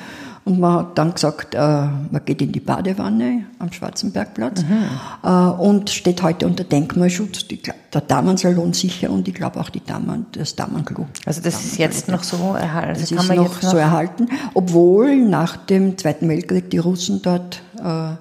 Und 0.46 0.60
man 0.60 0.80
hat 0.80 0.98
dann 0.98 1.14
gesagt, 1.14 1.56
äh, 1.56 1.58
man 1.60 2.22
geht 2.26 2.42
in 2.42 2.52
die 2.52 2.60
Badewanne 2.60 3.46
am 3.60 3.72
Schwarzenbergplatz 3.72 4.64
mhm. 4.64 4.84
äh, 5.24 5.30
und 5.30 5.90
steht 5.90 6.22
heute 6.22 6.48
unter 6.48 6.66
Denkmalschutz. 6.66 7.48
Die, 7.48 7.62
der 7.62 8.02
Damensalon 8.02 8.74
sicher 8.74 9.10
und 9.10 9.28
ich 9.28 9.34
glaube 9.34 9.60
auch 9.62 9.70
die 9.70 9.84
Damen, 9.84 10.26
das 10.34 10.56
Damenklo. 10.56 11.08
Also 11.26 11.42
das 11.42 11.54
Damen 11.54 11.66
ist 11.66 11.78
jetzt 11.78 12.08
noch 12.10 12.24
so 12.24 12.56
erhalten? 12.56 12.90
Also 12.90 13.16
das 13.16 13.24
ist 13.24 13.30
noch, 13.30 13.36
noch, 13.36 13.62
so 13.62 13.78
erhalten, 13.78 14.28
obwohl 14.54 15.16
nach 15.16 15.56
dem 15.56 15.98
Zweiten 15.98 16.28
Weltkrieg 16.28 16.70
die 16.70 16.80
Russen 16.80 17.22
dort 17.22 17.62
äh, 17.82 18.16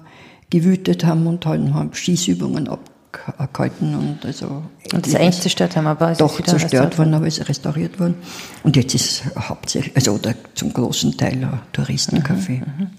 gewütet 0.53 1.03
haben 1.03 1.25
und 1.25 1.45
haben 1.47 1.93
Schießübungen 1.93 2.67
ab 2.69 2.79
gehalten 3.11 3.95
und 3.95 4.25
also 4.25 4.63
und 4.91 5.05
das 5.05 5.15
eigentlich 5.15 5.41
zerstört 5.41 5.75
haben, 5.75 5.87
aber 5.87 6.11
es 6.11 6.17
doch 6.19 6.39
ist 6.39 6.49
zerstört 6.49 6.97
worden, 6.97 7.13
aber 7.13 7.27
es 7.27 7.37
ist 7.39 7.49
restauriert 7.49 7.99
worden 7.99 8.15
und 8.63 8.75
jetzt 8.75 8.93
ist 8.93 9.23
hauptsächlich 9.37 9.95
also 9.95 10.13
oder 10.13 10.33
zum 10.53 10.73
großen 10.73 11.15
Teil 11.17 11.33
ein 11.33 11.59
Touristencafé. 11.73 12.59
Mhm, 12.59 12.89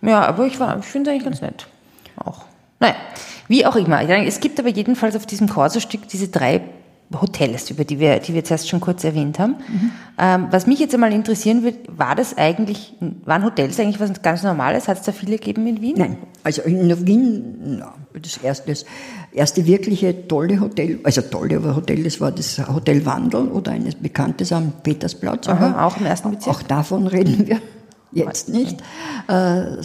mhm. 0.00 0.08
Ja, 0.08 0.26
aber 0.26 0.46
ich 0.46 0.58
war, 0.58 0.78
ich 0.78 0.84
finde 0.84 1.10
eigentlich 1.10 1.24
ganz 1.24 1.40
nett 1.40 1.66
auch. 2.16 2.44
Naja, 2.80 2.94
wie 3.48 3.64
auch 3.66 3.76
immer. 3.76 4.02
Es 4.26 4.40
gibt 4.40 4.58
aber 4.58 4.68
jedenfalls 4.68 5.16
auf 5.16 5.26
diesem 5.26 5.48
Corso-Stück 5.48 6.08
diese 6.08 6.28
drei 6.28 6.62
Hotels, 7.20 7.70
über 7.70 7.84
die 7.84 8.00
wir, 8.00 8.18
die 8.18 8.34
wir 8.34 8.42
zuerst 8.42 8.68
schon 8.68 8.80
kurz 8.80 9.04
erwähnt 9.04 9.38
haben. 9.38 9.56
Mhm. 9.68 9.92
Ähm, 10.18 10.46
was 10.50 10.66
mich 10.66 10.80
jetzt 10.80 10.92
einmal 10.94 11.12
interessieren 11.12 11.62
wird, 11.62 11.76
war 11.96 12.16
das 12.16 12.36
eigentlich, 12.36 12.94
waren 13.24 13.44
Hotels 13.44 13.78
eigentlich 13.78 14.00
was 14.00 14.22
ganz 14.22 14.42
Normales? 14.42 14.88
Hat 14.88 14.98
es 14.98 15.04
da 15.04 15.12
viele 15.12 15.38
gegeben 15.38 15.66
in 15.66 15.80
Wien? 15.80 15.94
Nein, 15.96 16.18
also 16.42 16.62
in 16.62 17.06
Wien, 17.06 17.82
das 18.20 18.38
erste, 18.38 18.70
das 18.70 18.84
erste 19.32 19.66
wirkliche 19.66 20.26
tolle 20.26 20.58
Hotel, 20.60 20.98
also 21.04 21.22
tolle 21.22 21.62
Hotel, 21.76 22.02
das 22.02 22.20
war 22.20 22.32
das 22.32 22.58
Hotel 22.66 23.06
Wandel 23.06 23.48
oder 23.48 23.72
eines 23.72 23.94
bekanntes 23.94 24.52
am 24.52 24.72
Petersplatz. 24.82 25.48
Aha, 25.48 25.86
auch 25.86 25.96
im 25.98 26.06
ersten 26.06 26.32
Bezirk? 26.32 26.56
Auch 26.56 26.62
davon 26.62 27.06
reden 27.06 27.46
wir 27.46 27.60
jetzt 28.12 28.48
nicht. 28.48 28.82
Äh, 29.28 29.76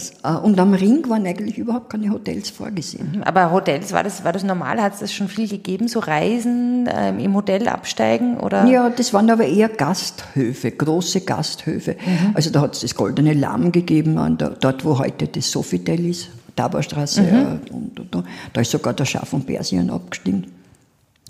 und 0.42 0.58
am 0.58 0.74
Ring 0.74 1.08
waren 1.08 1.26
eigentlich 1.26 1.58
überhaupt 1.58 1.90
keine 1.90 2.10
Hotels 2.10 2.50
vorgesehen. 2.50 3.16
Mhm, 3.16 3.22
aber 3.22 3.50
Hotels, 3.50 3.92
war 3.92 4.04
das, 4.04 4.24
war 4.24 4.32
das 4.32 4.44
normal? 4.44 4.80
Hat 4.80 4.94
es 4.94 5.00
das 5.00 5.12
schon 5.12 5.28
viel 5.28 5.48
gegeben, 5.48 5.88
so 5.88 5.98
Reisen 5.98 6.88
ähm, 6.92 7.18
im 7.18 7.34
Hotel 7.34 7.68
absteigen? 7.68 8.38
Oder? 8.38 8.64
Ja, 8.66 8.90
das 8.90 9.12
waren 9.12 9.30
aber 9.30 9.44
eher 9.44 9.68
Gasthöfe, 9.68 10.70
große 10.70 11.22
Gasthöfe. 11.22 11.92
Mhm. 11.92 12.30
Also 12.34 12.50
da 12.50 12.60
hat 12.60 12.74
es 12.74 12.80
das 12.80 12.94
Goldene 12.94 13.34
Lamm 13.34 13.72
gegeben, 13.72 14.38
dort 14.38 14.84
wo 14.84 14.98
heute 14.98 15.26
das 15.26 15.50
Sofitel 15.50 16.06
ist, 16.06 16.28
Taborstraße. 16.56 17.22
Mhm. 17.22 17.60
Und, 17.70 18.00
und, 18.00 18.16
und, 18.16 18.26
da 18.52 18.60
ist 18.60 18.70
sogar 18.70 18.94
der 18.94 19.04
Schaf 19.04 19.28
von 19.28 19.44
Persien 19.44 19.90
abgestiegen. 19.90 20.61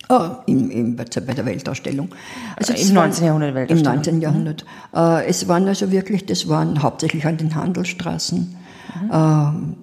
Oh, 0.09 0.31
im, 0.47 0.71
im, 0.71 0.97
bei 0.97 1.05
der 1.05 1.47
Weltausstellung. 1.47 2.09
Also 2.57 2.73
Im 2.75 2.93
19. 2.93 3.25
Jahrhundert 3.25 3.55
Weltausstellung. 3.55 3.95
Im 3.95 3.97
19. 3.97 4.21
Jahrhundert. 4.21 4.65
Mhm. 4.93 4.99
Äh, 4.99 5.27
es 5.27 5.49
waren 5.49 5.67
also 5.69 5.91
wirklich, 5.91 6.27
das 6.27 6.49
waren 6.49 6.83
hauptsächlich 6.83 7.25
an 7.27 7.37
den 7.37 7.55
Handelsstraßen. 7.55 8.57
Mhm. 9.01 9.11
Äh, 9.11 9.77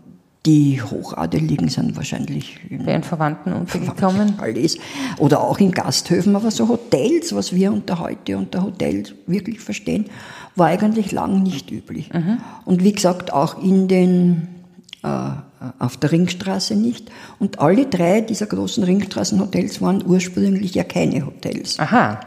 die 0.46 0.82
Hochadeligen 0.82 1.68
sind 1.68 1.98
wahrscheinlich 1.98 2.60
in 2.70 2.88
ihren 2.88 3.04
Verwandten 3.04 3.54
untergekommen. 3.54 4.36
Alles. 4.40 4.78
Oder 5.18 5.42
auch 5.42 5.60
in 5.60 5.72
Gasthöfen, 5.72 6.36
aber 6.36 6.50
so 6.50 6.70
Hotels, 6.70 7.36
was 7.36 7.54
wir 7.54 7.74
unter 7.74 8.00
heute 8.00 8.38
unter 8.38 8.64
Hotels 8.64 9.14
wirklich 9.28 9.60
verstehen, 9.60 10.06
war 10.56 10.68
eigentlich 10.68 11.12
lang 11.12 11.44
nicht 11.44 11.72
üblich. 11.72 12.14
Mhm. 12.14 12.38
Und 12.66 12.84
wie 12.84 12.94
gesagt, 12.94 13.34
auch 13.34 13.62
in 13.62 13.88
den 13.88 14.59
auf 15.02 15.98
der 15.98 16.12
Ringstraße 16.12 16.76
nicht. 16.76 17.10
Und 17.40 17.60
alle 17.60 17.86
drei 17.86 18.22
dieser 18.22 18.46
großen 18.46 18.84
Ringstraßenhotels 18.84 19.82
waren 19.82 20.04
ursprünglich 20.06 20.76
ja 20.76 20.84
keine 20.84 21.26
Hotels. 21.26 21.80
Aha. 21.80 22.20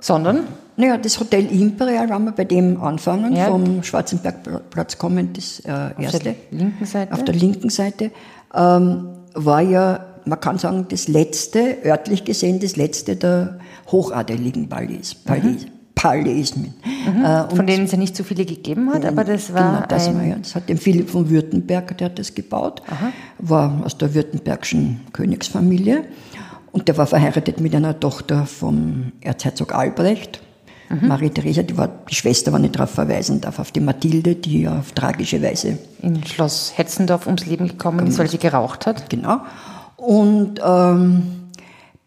Sondern? 0.00 0.40
Naja, 0.76 0.96
das 0.96 1.20
Hotel 1.20 1.46
Imperial, 1.46 2.08
wenn 2.10 2.24
wir 2.24 2.32
bei 2.32 2.44
dem 2.44 2.80
anfangen, 2.82 3.36
ja. 3.36 3.46
vom 3.46 3.82
Schwarzenbergplatz 3.82 4.98
kommend, 4.98 5.36
das 5.36 5.60
äh, 5.60 6.02
erste. 6.02 6.02
Auf 6.02 6.22
der 6.22 6.34
linken 6.50 6.84
Seite? 6.86 7.12
Auf 7.12 7.24
der 7.24 7.34
linken 7.34 7.70
Seite, 7.70 8.10
ähm, 8.54 9.08
war 9.34 9.60
ja, 9.60 10.04
man 10.24 10.40
kann 10.40 10.58
sagen, 10.58 10.86
das 10.88 11.06
letzte, 11.06 11.78
örtlich 11.84 12.24
gesehen, 12.24 12.58
das 12.58 12.76
letzte 12.76 13.16
der 13.16 13.58
hochadeligen 13.88 14.68
Palais. 14.68 15.14
Palais. 15.14 15.64
Mhm. 15.64 15.73
Palismen. 15.94 16.74
Mhm, 16.84 17.24
äh, 17.24 17.54
von 17.54 17.66
denen 17.66 17.84
es 17.84 17.92
ja 17.92 17.98
nicht 17.98 18.16
so 18.16 18.24
viele 18.24 18.44
gegeben 18.44 18.92
hat, 18.92 19.04
aber 19.04 19.24
das 19.24 19.52
war. 19.52 19.74
Genau, 19.74 19.86
das, 19.86 20.08
ein 20.08 20.16
war 20.16 20.24
ja, 20.24 20.36
das 20.36 20.54
hat 20.54 20.68
dem 20.68 20.78
Philipp 20.78 21.10
von 21.10 21.30
Württemberg, 21.30 21.96
der 21.98 22.06
hat 22.06 22.18
das 22.18 22.34
gebaut, 22.34 22.82
Aha. 22.86 23.12
war 23.38 23.82
aus 23.84 23.96
der 23.96 24.14
württembergischen 24.14 25.00
Königsfamilie 25.12 26.04
und 26.72 26.88
der 26.88 26.96
war 26.96 27.06
verheiratet 27.06 27.60
mit 27.60 27.74
einer 27.74 27.98
Tochter 27.98 28.46
vom 28.46 29.12
Erzherzog 29.20 29.74
Albrecht. 29.74 30.40
Mhm. 30.90 31.08
Marie 31.08 31.30
Theresa, 31.30 31.62
die, 31.62 31.76
war, 31.76 31.88
die 32.10 32.14
Schwester 32.14 32.52
war 32.52 32.58
nicht 32.58 32.74
darauf 32.74 32.90
verweisen 32.90 33.40
darf, 33.40 33.58
auf 33.58 33.72
die 33.72 33.80
Mathilde, 33.80 34.34
die 34.34 34.68
auf 34.68 34.92
tragische 34.92 35.40
Weise 35.42 35.78
in 36.02 36.24
Schloss 36.24 36.72
Hetzendorf 36.76 37.26
ums 37.26 37.46
Leben 37.46 37.68
gekommen 37.68 38.06
ist, 38.06 38.18
weil 38.18 38.28
sie 38.28 38.38
geraucht 38.38 38.86
hat. 38.86 39.08
Genau. 39.08 39.38
Und 39.96 40.60
ähm, 40.64 41.22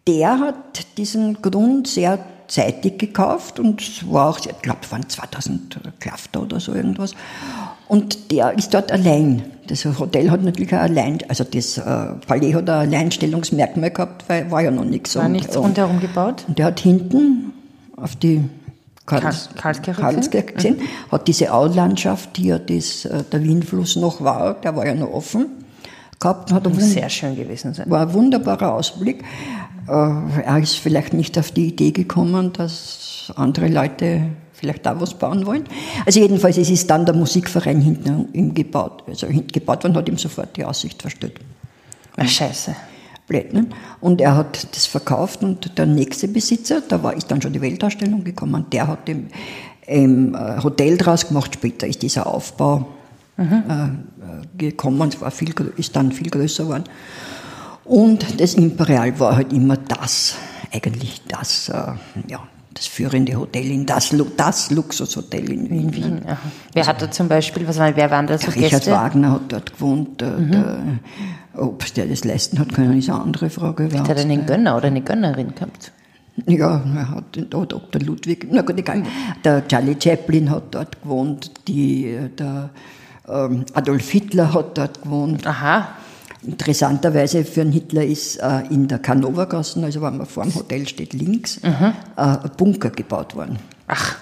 der 0.06 0.38
hat 0.38 0.96
diesen 0.96 1.42
Grund 1.42 1.88
sehr 1.88 2.18
zeitig 2.48 2.98
gekauft 2.98 3.60
und 3.60 3.80
es 3.80 4.10
war 4.10 4.30
auch, 4.30 4.38
ich 4.38 4.62
glaube, 4.62 4.80
es 4.82 4.90
waren 4.90 5.08
2000 5.08 5.78
Klafter 6.00 6.42
oder 6.42 6.58
so 6.58 6.74
irgendwas. 6.74 7.14
Und 7.86 8.32
der 8.32 8.52
ist 8.56 8.74
dort 8.74 8.90
allein. 8.90 9.44
Das 9.66 9.84
Hotel 9.84 10.30
hat 10.30 10.42
natürlich 10.42 10.74
auch 10.74 10.80
allein, 10.80 11.18
also 11.28 11.44
das 11.44 11.78
äh, 11.78 11.82
Palais 12.26 12.54
hat 12.54 12.68
ein 12.68 12.88
Alleinstellungsmerkmal 12.88 13.90
gehabt, 13.90 14.28
weil 14.28 14.50
war 14.50 14.62
ja 14.62 14.70
noch 14.70 14.84
nichts. 14.84 15.16
War 15.16 15.28
nichts 15.28 15.56
rundherum 15.56 16.00
gebaut? 16.00 16.44
Und 16.48 16.58
der 16.58 16.66
hat 16.66 16.80
hinten 16.80 17.52
auf 17.96 18.16
die 18.16 18.44
Karls, 19.06 19.48
gesehen, 20.30 20.76
mhm. 20.76 21.12
hat 21.12 21.28
diese 21.28 21.52
Aulandschaft, 21.52 22.36
die 22.36 22.48
ja 22.48 22.58
das, 22.58 23.06
äh, 23.06 23.24
der 23.30 23.42
Wienfluss 23.42 23.96
noch 23.96 24.22
war, 24.22 24.54
der 24.54 24.76
war 24.76 24.86
ja 24.86 24.94
noch 24.94 25.12
offen 25.12 25.46
gehabt. 26.20 26.52
Hat 26.52 26.68
Muss 26.68 26.92
sehr 26.92 27.08
schön 27.08 27.36
gewesen 27.36 27.74
sein. 27.74 27.90
War 27.90 28.02
ein 28.02 28.12
wunderbarer 28.12 28.74
Ausblick. 28.74 29.24
Äh, 29.88 30.42
er 30.42 30.58
ist 30.58 30.76
vielleicht 30.76 31.14
nicht 31.14 31.38
auf 31.38 31.50
die 31.50 31.68
Idee 31.68 31.92
gekommen, 31.92 32.52
dass 32.52 33.32
andere 33.36 33.68
Leute 33.68 34.22
vielleicht 34.52 34.84
da 34.86 35.00
was 35.00 35.14
bauen 35.14 35.46
wollen. 35.46 35.64
Also 36.04 36.20
jedenfalls 36.20 36.58
es 36.58 36.70
ist 36.70 36.90
dann 36.90 37.06
der 37.06 37.14
Musikverein 37.14 37.80
hinten 37.80 38.28
ihm 38.32 38.54
gebaut. 38.54 39.04
Also 39.06 39.26
gebaut 39.28 39.84
worden, 39.84 39.96
hat 39.96 40.08
ihm 40.08 40.18
sofort 40.18 40.56
die 40.56 40.64
Aussicht 40.64 41.00
verstört. 41.00 41.34
Ach, 42.16 42.28
scheiße. 42.28 42.74
Blöd, 43.28 43.52
ne? 43.52 43.66
Und 44.00 44.20
er 44.20 44.34
hat 44.34 44.74
das 44.74 44.86
verkauft 44.86 45.42
und 45.42 45.78
der 45.78 45.86
nächste 45.86 46.28
Besitzer, 46.28 46.82
da 46.88 47.02
war, 47.02 47.14
ist 47.14 47.30
dann 47.30 47.42
schon 47.42 47.52
die 47.52 47.60
Weltausstellung 47.60 48.24
gekommen, 48.24 48.66
der 48.72 48.88
hat 48.88 49.06
dem 49.06 49.28
ähm, 49.86 50.36
Hotel 50.62 50.96
draus 50.96 51.28
gemacht. 51.28 51.54
Später 51.54 51.86
ist 51.86 52.00
dieser 52.00 52.26
Aufbau 52.26 52.88
mhm. 53.36 53.62
äh, 53.68 54.56
gekommen, 54.56 55.10
es 55.10 55.20
war 55.20 55.30
viel, 55.30 55.54
ist 55.76 55.94
dann 55.94 56.10
viel 56.10 56.30
größer 56.30 56.64
geworden. 56.64 56.84
Und 57.88 58.38
das 58.38 58.54
Imperial 58.54 59.18
war 59.18 59.36
halt 59.36 59.52
immer 59.52 59.76
das, 59.76 60.36
eigentlich 60.70 61.22
das, 61.26 61.70
äh, 61.70 61.92
ja, 62.28 62.40
das 62.74 62.86
führende 62.86 63.34
Hotel 63.34 63.70
in 63.70 63.86
das, 63.86 64.14
das 64.36 64.70
Luxushotel 64.70 65.50
in 65.50 65.70
Wien. 65.70 65.94
Wien 65.94 66.20
aha. 66.26 66.36
Wer 66.74 66.86
hat 66.86 67.00
da 67.00 67.10
zum 67.10 67.28
Beispiel, 67.28 67.66
was 67.66 67.78
war, 67.78 67.96
wer 67.96 68.10
waren 68.10 68.26
da 68.26 68.36
so 68.36 68.50
Richard 68.50 68.70
Gäste? 68.70 68.92
Wagner 68.92 69.32
hat 69.32 69.40
dort 69.48 69.72
gewohnt. 69.72 70.20
Mhm. 70.20 71.00
Ob 71.54 71.92
der 71.94 72.06
das 72.06 72.24
leisten 72.24 72.58
hat 72.58 72.74
können, 72.74 72.98
ist 72.98 73.08
eine 73.08 73.22
andere 73.22 73.48
Frage. 73.48 73.88
Hat 73.98 74.08
er 74.08 74.18
einen 74.18 74.44
Gönner 74.44 74.76
oder 74.76 74.88
eine 74.88 75.00
Gönnerin 75.00 75.54
gehabt? 75.54 75.90
Ja, 76.46 76.82
er 76.94 77.10
hat 77.10 77.36
den 77.36 77.50
Dr. 77.50 77.80
Ludwig, 78.00 78.46
na 78.50 78.62
gut, 78.62 78.78
egal. 78.78 79.02
Der 79.42 79.66
Charlie 79.66 79.96
Chaplin 80.00 80.50
hat 80.50 80.74
dort 80.74 81.02
gewohnt, 81.02 81.50
die, 81.66 82.16
der 82.38 82.70
ähm, 83.26 83.64
Adolf 83.72 84.08
Hitler 84.10 84.52
hat 84.52 84.76
dort 84.76 85.02
gewohnt. 85.02 85.44
Aha. 85.46 85.88
Interessanterweise 86.46 87.44
für 87.44 87.62
einen 87.62 87.72
Hitler 87.72 88.04
ist 88.04 88.36
äh, 88.36 88.60
in 88.70 88.86
der 88.86 89.00
Kanovergassen, 89.00 89.82
also 89.84 90.00
wenn 90.02 90.18
man 90.18 90.26
vor 90.26 90.44
dem 90.44 90.54
Hotel 90.54 90.86
steht, 90.86 91.12
links, 91.12 91.60
mhm. 91.62 91.70
äh, 92.16 92.20
ein 92.20 92.50
Bunker 92.56 92.90
gebaut 92.90 93.34
worden. 93.34 93.58
Ach. 93.88 94.16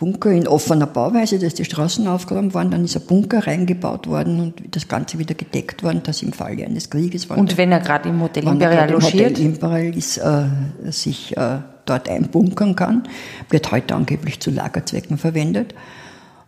Bunker 0.00 0.30
in 0.30 0.48
offener 0.48 0.86
Bauweise, 0.86 1.38
dass 1.38 1.52
die 1.52 1.64
Straßen 1.66 2.06
aufgeräumt 2.08 2.54
waren, 2.54 2.70
dann 2.70 2.84
ist 2.86 2.96
ein 2.96 3.02
Bunker 3.02 3.46
reingebaut 3.46 4.06
worden 4.06 4.40
und 4.40 4.74
das 4.74 4.88
Ganze 4.88 5.18
wieder 5.18 5.34
gedeckt 5.34 5.82
worden, 5.82 6.00
dass 6.02 6.22
im 6.22 6.32
Falle 6.32 6.64
eines 6.64 6.88
Krieges 6.88 7.28
war. 7.28 7.36
Und 7.36 7.58
wenn 7.58 7.70
er 7.70 7.80
gerade 7.80 8.08
im 8.08 8.22
Hotel 8.22 8.46
Imperial 8.48 8.90
logiert? 8.90 9.32
Hotel 9.32 9.44
Imperial 9.44 9.94
ist, 9.94 10.16
äh, 10.16 10.46
sich 10.90 11.36
äh, 11.36 11.58
dort 11.84 12.08
einbunkern 12.08 12.76
kann, 12.76 13.02
wird 13.50 13.70
heute 13.72 13.94
angeblich 13.94 14.40
zu 14.40 14.50
Lagerzwecken 14.50 15.18
verwendet. 15.18 15.74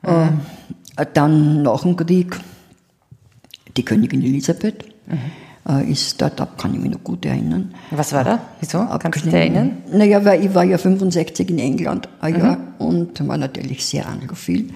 Mhm. 0.03 0.41
Äh, 0.97 1.07
dann 1.13 1.63
nach 1.63 1.83
dem 1.83 1.97
Krieg 1.97 2.41
die 3.77 3.85
Königin 3.85 4.23
Elisabeth 4.23 4.92
mhm. 5.07 5.91
ist 5.91 6.21
dort 6.21 6.41
ab, 6.41 6.59
kann 6.59 6.75
ich 6.75 6.81
mich 6.81 6.91
noch 6.91 7.05
gut 7.05 7.25
erinnern. 7.25 7.75
Was 7.91 8.13
war 8.13 8.25
da? 8.25 8.41
Wieso? 8.61 8.87
Kannst 8.99 9.21
du 9.21 9.25
dich 9.25 9.35
erinnern? 9.35 9.79
Naja, 9.93 10.25
weil 10.25 10.45
ich 10.45 10.55
war 10.55 10.65
ja 10.65 10.79
65 10.79 11.51
in 11.51 11.59
England 11.59 12.09
ein 12.21 12.39
Jahr 12.39 12.57
mhm. 12.57 12.87
und 12.87 13.29
war 13.29 13.37
natürlich 13.37 13.85
sehr 13.87 14.09
anglophil 14.09 14.71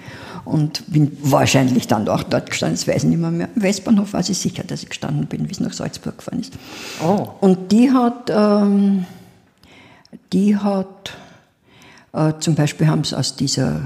und 0.47 0.83
bin 0.87 1.17
wahrscheinlich 1.21 1.87
dann 1.87 2.07
auch 2.07 2.23
dort 2.23 2.49
gestanden, 2.49 2.77
das 2.77 2.87
weiß 2.87 3.03
ich 3.03 3.09
nicht 3.09 3.19
mehr. 3.19 3.31
mehr. 3.31 3.49
Im 3.53 3.61
Westbahnhof 3.61 4.13
war 4.13 4.21
ich 4.21 4.37
sicher, 4.37 4.63
dass 4.63 4.83
ich 4.83 4.89
gestanden 4.89 5.27
bin, 5.27 5.47
wie 5.47 5.51
es 5.51 5.59
nach 5.59 5.73
Salzburg 5.73 6.17
gefahren 6.17 6.39
ist. 6.39 6.53
Oh. 7.03 7.27
Und 7.41 7.71
die 7.71 7.91
hat, 7.91 8.31
ähm, 8.33 9.05
die 10.31 10.55
hat, 10.55 11.13
äh, 12.13 12.33
zum 12.39 12.55
Beispiel 12.55 12.87
haben 12.87 13.03
sie 13.03 13.17
aus 13.17 13.35
dieser 13.35 13.81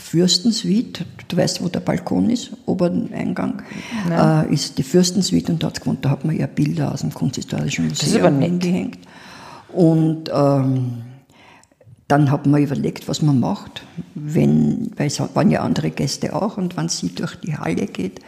Fürstensuite, 0.00 1.04
du 1.28 1.36
weißt, 1.36 1.62
wo 1.62 1.68
der 1.68 1.80
Balkon 1.80 2.30
ist, 2.30 2.50
oberen 2.66 3.12
Eingang, 3.12 3.62
äh, 4.10 4.52
ist 4.52 4.78
die 4.78 4.82
Fürstensuite 4.82 5.52
und 5.52 5.62
dort 5.62 5.80
gewohnt, 5.80 6.04
da 6.04 6.10
hat 6.10 6.24
man 6.24 6.36
ja 6.36 6.46
Bilder 6.46 6.92
aus 6.92 7.00
dem 7.00 7.12
Kunsthistorischen 7.12 7.88
Museum 7.88 8.40
hingehängt. 8.40 8.98
Und 9.72 10.30
ähm, 10.32 11.02
dann 12.10 12.30
hat 12.30 12.44
man 12.46 12.60
überlegt, 12.60 13.06
was 13.06 13.22
man 13.22 13.38
macht, 13.38 13.82
wenn, 14.14 14.90
weil 14.96 15.06
es 15.06 15.20
waren 15.20 15.50
ja 15.50 15.60
andere 15.60 15.90
Gäste 15.90 16.34
auch, 16.34 16.56
und 16.56 16.76
wenn 16.76 16.88
sie 16.88 17.14
durch 17.14 17.36
die 17.36 17.56
Halle 17.56 17.86
geht, 17.86 18.20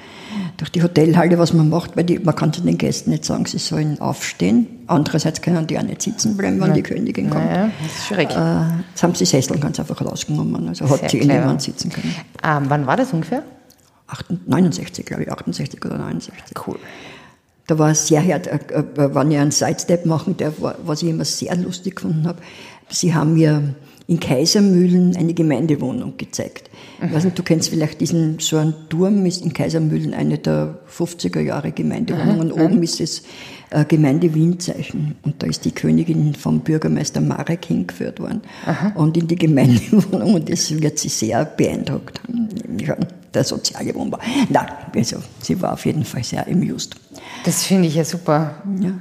durch 0.57 0.71
die 0.71 0.83
Hotelhalle, 0.83 1.37
was 1.39 1.53
man 1.53 1.69
macht, 1.69 1.97
weil 1.97 2.05
die, 2.05 2.21
man 2.21 2.37
kann 2.37 2.53
zu 2.53 2.61
den 2.61 2.79
Gästen 2.79 3.11
nicht 3.11 3.25
sagen, 3.25 3.45
sie 3.45 3.59
sollen 3.59 4.01
aufstehen. 4.01 4.67
Andererseits 4.87 5.43
können 5.43 5.67
die 5.67 5.79
auch 5.79 5.83
nicht 5.83 6.01
sitzen 6.01 6.37
bleiben, 6.37 6.61
wenn 6.61 6.69
ja. 6.69 6.75
die 6.75 6.83
Königin 6.83 7.29
kommt. 7.29 7.45
Ja, 7.45 7.71
das 7.83 7.93
ist 7.93 8.07
schwierig. 8.07 8.31
Äh, 8.31 8.81
jetzt 8.91 9.03
haben 9.03 9.15
sie 9.17 9.25
Sessel 9.25 9.59
ganz 9.59 9.81
einfach 9.81 10.01
rausgenommen, 10.01 10.69
also 10.69 10.89
hat 10.89 11.11
sie 11.11 11.19
clever. 11.19 11.41
niemand 11.41 11.63
sitzen 11.63 11.91
können. 11.91 12.15
Ähm, 12.45 12.65
wann 12.69 12.87
war 12.87 12.97
das 12.97 13.13
ungefähr? 13.13 13.43
69, 14.47 15.07
glaube 15.07 15.25
ich, 15.25 15.33
68 15.33 15.85
oder 15.85 15.99
69. 15.99 16.57
Cool. 16.67 16.79
Da 17.67 17.79
war 17.79 17.95
sehr 17.95 18.23
hart, 18.23 18.47
äh, 18.47 18.57
äh, 18.57 19.15
wenn 19.15 19.31
ich 19.31 19.39
einen 19.39 19.51
Sidestep 19.51 20.05
machen 20.05 20.37
darf, 20.37 20.55
was 20.59 21.03
ich 21.03 21.09
immer 21.09 21.25
sehr 21.25 21.57
lustig 21.57 21.97
gefunden 21.97 22.27
habe. 22.27 22.39
Sie 22.89 23.15
haben 23.15 23.35
mir 23.35 23.75
in 24.07 24.21
Kaisermühlen 24.21 25.17
eine 25.17 25.33
Gemeindewohnung 25.33 26.17
gezeigt. 26.17 26.69
Ich 27.05 27.13
weiß 27.13 27.25
nicht, 27.25 27.39
du 27.39 27.43
kennst 27.43 27.71
vielleicht 27.71 28.01
diesen, 28.01 28.39
so 28.39 28.59
ein 28.59 28.75
Turm 28.89 29.25
ist 29.27 29.45
in 29.45 29.53
Kaisermühlen 29.53 30.15
eine 30.15 30.39
der 30.39 30.79
50er 30.89 31.41
Jahre 31.41 31.73
Gemeindewohnungen. 31.73 32.53
Aha, 32.53 32.65
Oben 32.65 32.83
ist 32.83 33.01
es 33.01 33.23
äh, 33.71 33.85
Gemeinde 33.85 34.35
Wienzeichen. 34.35 35.17
Und 35.23 35.43
da 35.43 35.47
ist 35.47 35.65
die 35.65 35.73
Königin 35.73 36.35
vom 36.35 36.61
Bürgermeister 36.61 37.21
Marek 37.21 37.65
hingeführt 37.65 38.21
worden. 38.21 38.43
Aha. 38.67 38.93
Und 38.95 39.17
in 39.17 39.27
die 39.27 39.37
Gemeindewohnung. 39.37 40.35
Und 40.35 40.51
das 40.51 40.71
wird 40.71 40.99
sie 40.99 41.09
sehr 41.09 41.45
beeindruckt 41.45 42.21
haben, 42.29 43.07
der 43.33 43.45
soziale 43.45 43.95
Wohnbau. 43.95 44.19
Nein, 44.49 44.67
also 44.95 45.17
sie 45.41 45.61
war 45.61 45.73
auf 45.73 45.87
jeden 45.87 46.05
Fall 46.05 46.23
sehr 46.23 46.47
amused. 46.47 46.97
Das 47.45 47.65
finde 47.65 47.89
ich 47.89 47.95
ja 47.95 48.05
super. 48.05 48.63
Ja. 48.81 48.93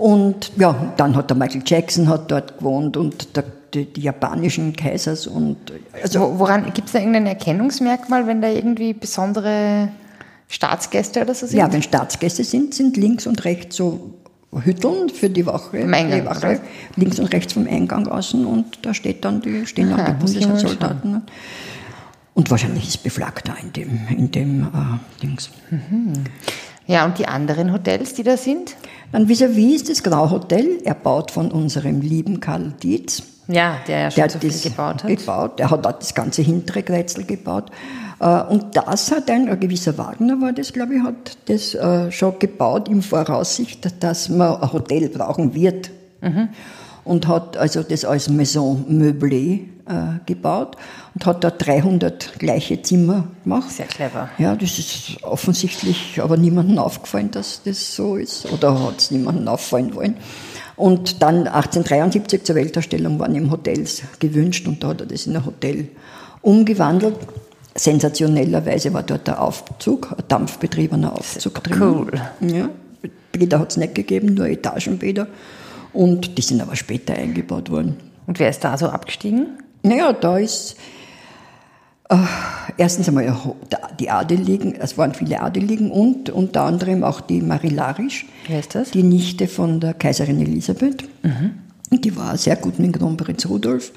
Und 0.00 0.52
ja, 0.56 0.92
dann 0.96 1.14
hat 1.14 1.28
der 1.28 1.36
Michael 1.36 1.62
Jackson 1.64 2.08
hat 2.08 2.30
dort 2.30 2.58
gewohnt 2.58 2.96
und 2.96 3.36
der 3.36 3.44
die, 3.74 3.84
die 3.84 4.00
japanischen 4.00 4.74
Kaisers 4.74 5.26
und 5.26 5.56
also 6.02 6.38
Woran 6.38 6.72
gibt 6.72 6.88
es 6.88 6.92
da 6.92 6.98
irgendein 6.98 7.26
Erkennungsmerkmal, 7.26 8.26
wenn 8.26 8.40
da 8.40 8.48
irgendwie 8.48 8.92
besondere 8.92 9.88
Staatsgäste 10.48 11.22
oder 11.22 11.34
so 11.34 11.46
sind? 11.46 11.58
Ja, 11.58 11.72
wenn 11.72 11.82
Staatsgäste 11.82 12.44
sind, 12.44 12.74
sind 12.74 12.96
links 12.96 13.26
und 13.26 13.44
rechts 13.44 13.76
so 13.76 14.14
Hütteln 14.64 15.08
für 15.08 15.30
die 15.30 15.46
Wache, 15.46 15.78
Eingang, 15.78 16.10
die 16.10 16.24
Wache 16.24 16.60
links 16.96 17.20
und 17.20 17.26
rechts 17.32 17.52
vom 17.52 17.68
Eingang 17.68 18.08
außen 18.08 18.44
und 18.44 18.84
da 18.84 18.92
steht 18.94 19.24
dann 19.24 19.40
die, 19.40 19.66
stehen 19.66 19.90
dann 19.90 20.04
die 20.06 20.24
Bundessoldaten. 20.24 21.22
Und 22.34 22.50
wahrscheinlich 22.50 22.88
ist 22.88 23.02
beflaggt 23.02 23.48
da 23.48 23.54
in 23.54 23.72
dem, 23.72 24.00
in 24.08 24.30
dem 24.30 24.62
äh, 24.62 25.22
Dings. 25.22 25.50
Mhm. 25.70 26.24
Ja, 26.86 27.04
und 27.04 27.18
die 27.18 27.28
anderen 27.28 27.72
Hotels, 27.72 28.14
die 28.14 28.24
da 28.24 28.36
sind? 28.36 28.74
Dann 29.12 29.28
vis-à-vis 29.28 29.76
ist 29.76 29.88
das 29.90 30.02
Grau 30.02 30.30
Hotel, 30.30 30.78
erbaut 30.84 31.30
von 31.30 31.50
unserem 31.50 32.00
lieben 32.00 32.40
Karl 32.40 32.72
Dietz. 32.82 33.22
Ja, 33.48 33.78
der 33.88 33.98
ja 33.98 34.10
schon 34.10 34.22
der 34.22 34.30
so 34.30 34.38
viel 34.38 34.70
gebaut 34.70 35.02
hat. 35.02 35.10
Gebaut. 35.10 35.58
Der 35.58 35.70
hat 35.70 35.86
auch 35.86 35.98
das 35.98 36.14
ganze 36.14 36.42
hintere 36.42 36.82
Grätzl 36.82 37.24
gebaut. 37.24 37.70
Äh, 38.20 38.42
und 38.42 38.76
das 38.76 39.10
hat 39.10 39.28
ein, 39.30 39.48
ein 39.48 39.58
gewisser 39.58 39.98
Wagner 39.98 40.40
war 40.40 40.52
das, 40.52 40.72
glaube 40.72 40.94
ich, 40.94 41.02
hat 41.02 41.36
das 41.46 41.74
äh, 41.74 42.12
schon 42.12 42.38
gebaut 42.38 42.88
im 42.88 43.02
Voraussicht, 43.02 44.02
dass 44.02 44.28
man 44.28 44.60
ein 44.60 44.72
Hotel 44.72 45.08
brauchen 45.08 45.54
wird. 45.54 45.90
Mhm. 46.20 46.50
Und 47.02 47.26
hat 47.26 47.56
also 47.56 47.82
das 47.82 48.04
als 48.04 48.28
Maison 48.28 48.84
Meublé 48.88 49.54
äh, 49.54 49.60
gebaut 50.26 50.76
und 51.14 51.26
hat 51.26 51.42
da 51.44 51.50
300 51.50 52.38
gleiche 52.38 52.80
Zimmer 52.82 53.24
gemacht. 53.44 53.70
Sehr 53.70 53.86
clever. 53.86 54.28
Ja, 54.38 54.54
das 54.54 54.78
ist 54.78 55.22
offensichtlich 55.22 56.20
aber 56.22 56.36
niemandem 56.36 56.78
aufgefallen, 56.78 57.30
dass 57.30 57.62
das 57.64 57.94
so 57.94 58.16
ist. 58.16 58.50
Oder 58.52 58.78
hat 58.82 58.98
es 58.98 59.10
niemandem 59.10 59.48
auffallen 59.48 59.94
wollen. 59.94 60.16
Und 60.76 61.22
dann 61.22 61.46
1873 61.46 62.44
zur 62.44 62.54
Weltausstellung 62.56 63.18
waren 63.18 63.34
ihm 63.34 63.50
Hotels 63.50 64.02
gewünscht 64.18 64.66
und 64.66 64.82
da 64.82 64.88
hat 64.88 65.02
er 65.02 65.06
das 65.06 65.26
in 65.26 65.36
ein 65.36 65.44
Hotel 65.44 65.88
umgewandelt. 66.40 67.16
Sensationellerweise 67.74 68.92
war 68.92 69.02
dort 69.02 69.26
der 69.26 69.42
Aufzug, 69.42 70.12
ein 70.12 70.24
dampfbetriebener 70.28 71.12
Aufzug 71.12 71.62
drin. 71.62 71.82
Cool. 71.82 72.20
Ja, 72.40 72.70
Bäder 73.32 73.58
hat 73.58 73.70
es 73.70 73.76
nicht 73.76 73.94
gegeben, 73.94 74.34
nur 74.34 74.46
Etagenbäder. 74.46 75.26
Und 75.92 76.38
die 76.38 76.42
sind 76.42 76.60
aber 76.60 76.76
später 76.76 77.14
eingebaut 77.14 77.70
worden. 77.70 77.96
Und 78.26 78.38
wer 78.38 78.48
ist 78.48 78.64
da 78.64 78.78
so 78.78 78.88
abgestiegen? 78.88 79.58
Naja, 79.82 80.12
da 80.12 80.38
ist 80.38 80.76
äh, 82.10 82.16
erstens 82.76 83.08
einmal 83.08 83.34
die 83.98 84.10
Adeligen, 84.10 84.74
es 84.74 84.98
waren 84.98 85.14
viele 85.14 85.40
Adeligen 85.40 85.90
und 85.90 86.30
unter 86.30 86.62
anderem 86.62 87.04
auch 87.04 87.20
die 87.20 87.40
Marie 87.40 87.68
Larisch, 87.68 88.26
Wer 88.48 88.60
ist 88.60 88.74
das? 88.74 88.90
die 88.90 89.02
Nichte 89.02 89.46
von 89.46 89.80
der 89.80 89.94
Kaiserin 89.94 90.40
Elisabeth. 90.40 91.04
Mhm. 91.22 91.52
Und 91.90 92.04
die 92.04 92.16
war 92.16 92.36
sehr 92.36 92.56
gut 92.56 92.78
mit 92.78 92.94
dem 92.94 93.00
Kronprinz 93.00 93.46
Rudolf 93.46 93.92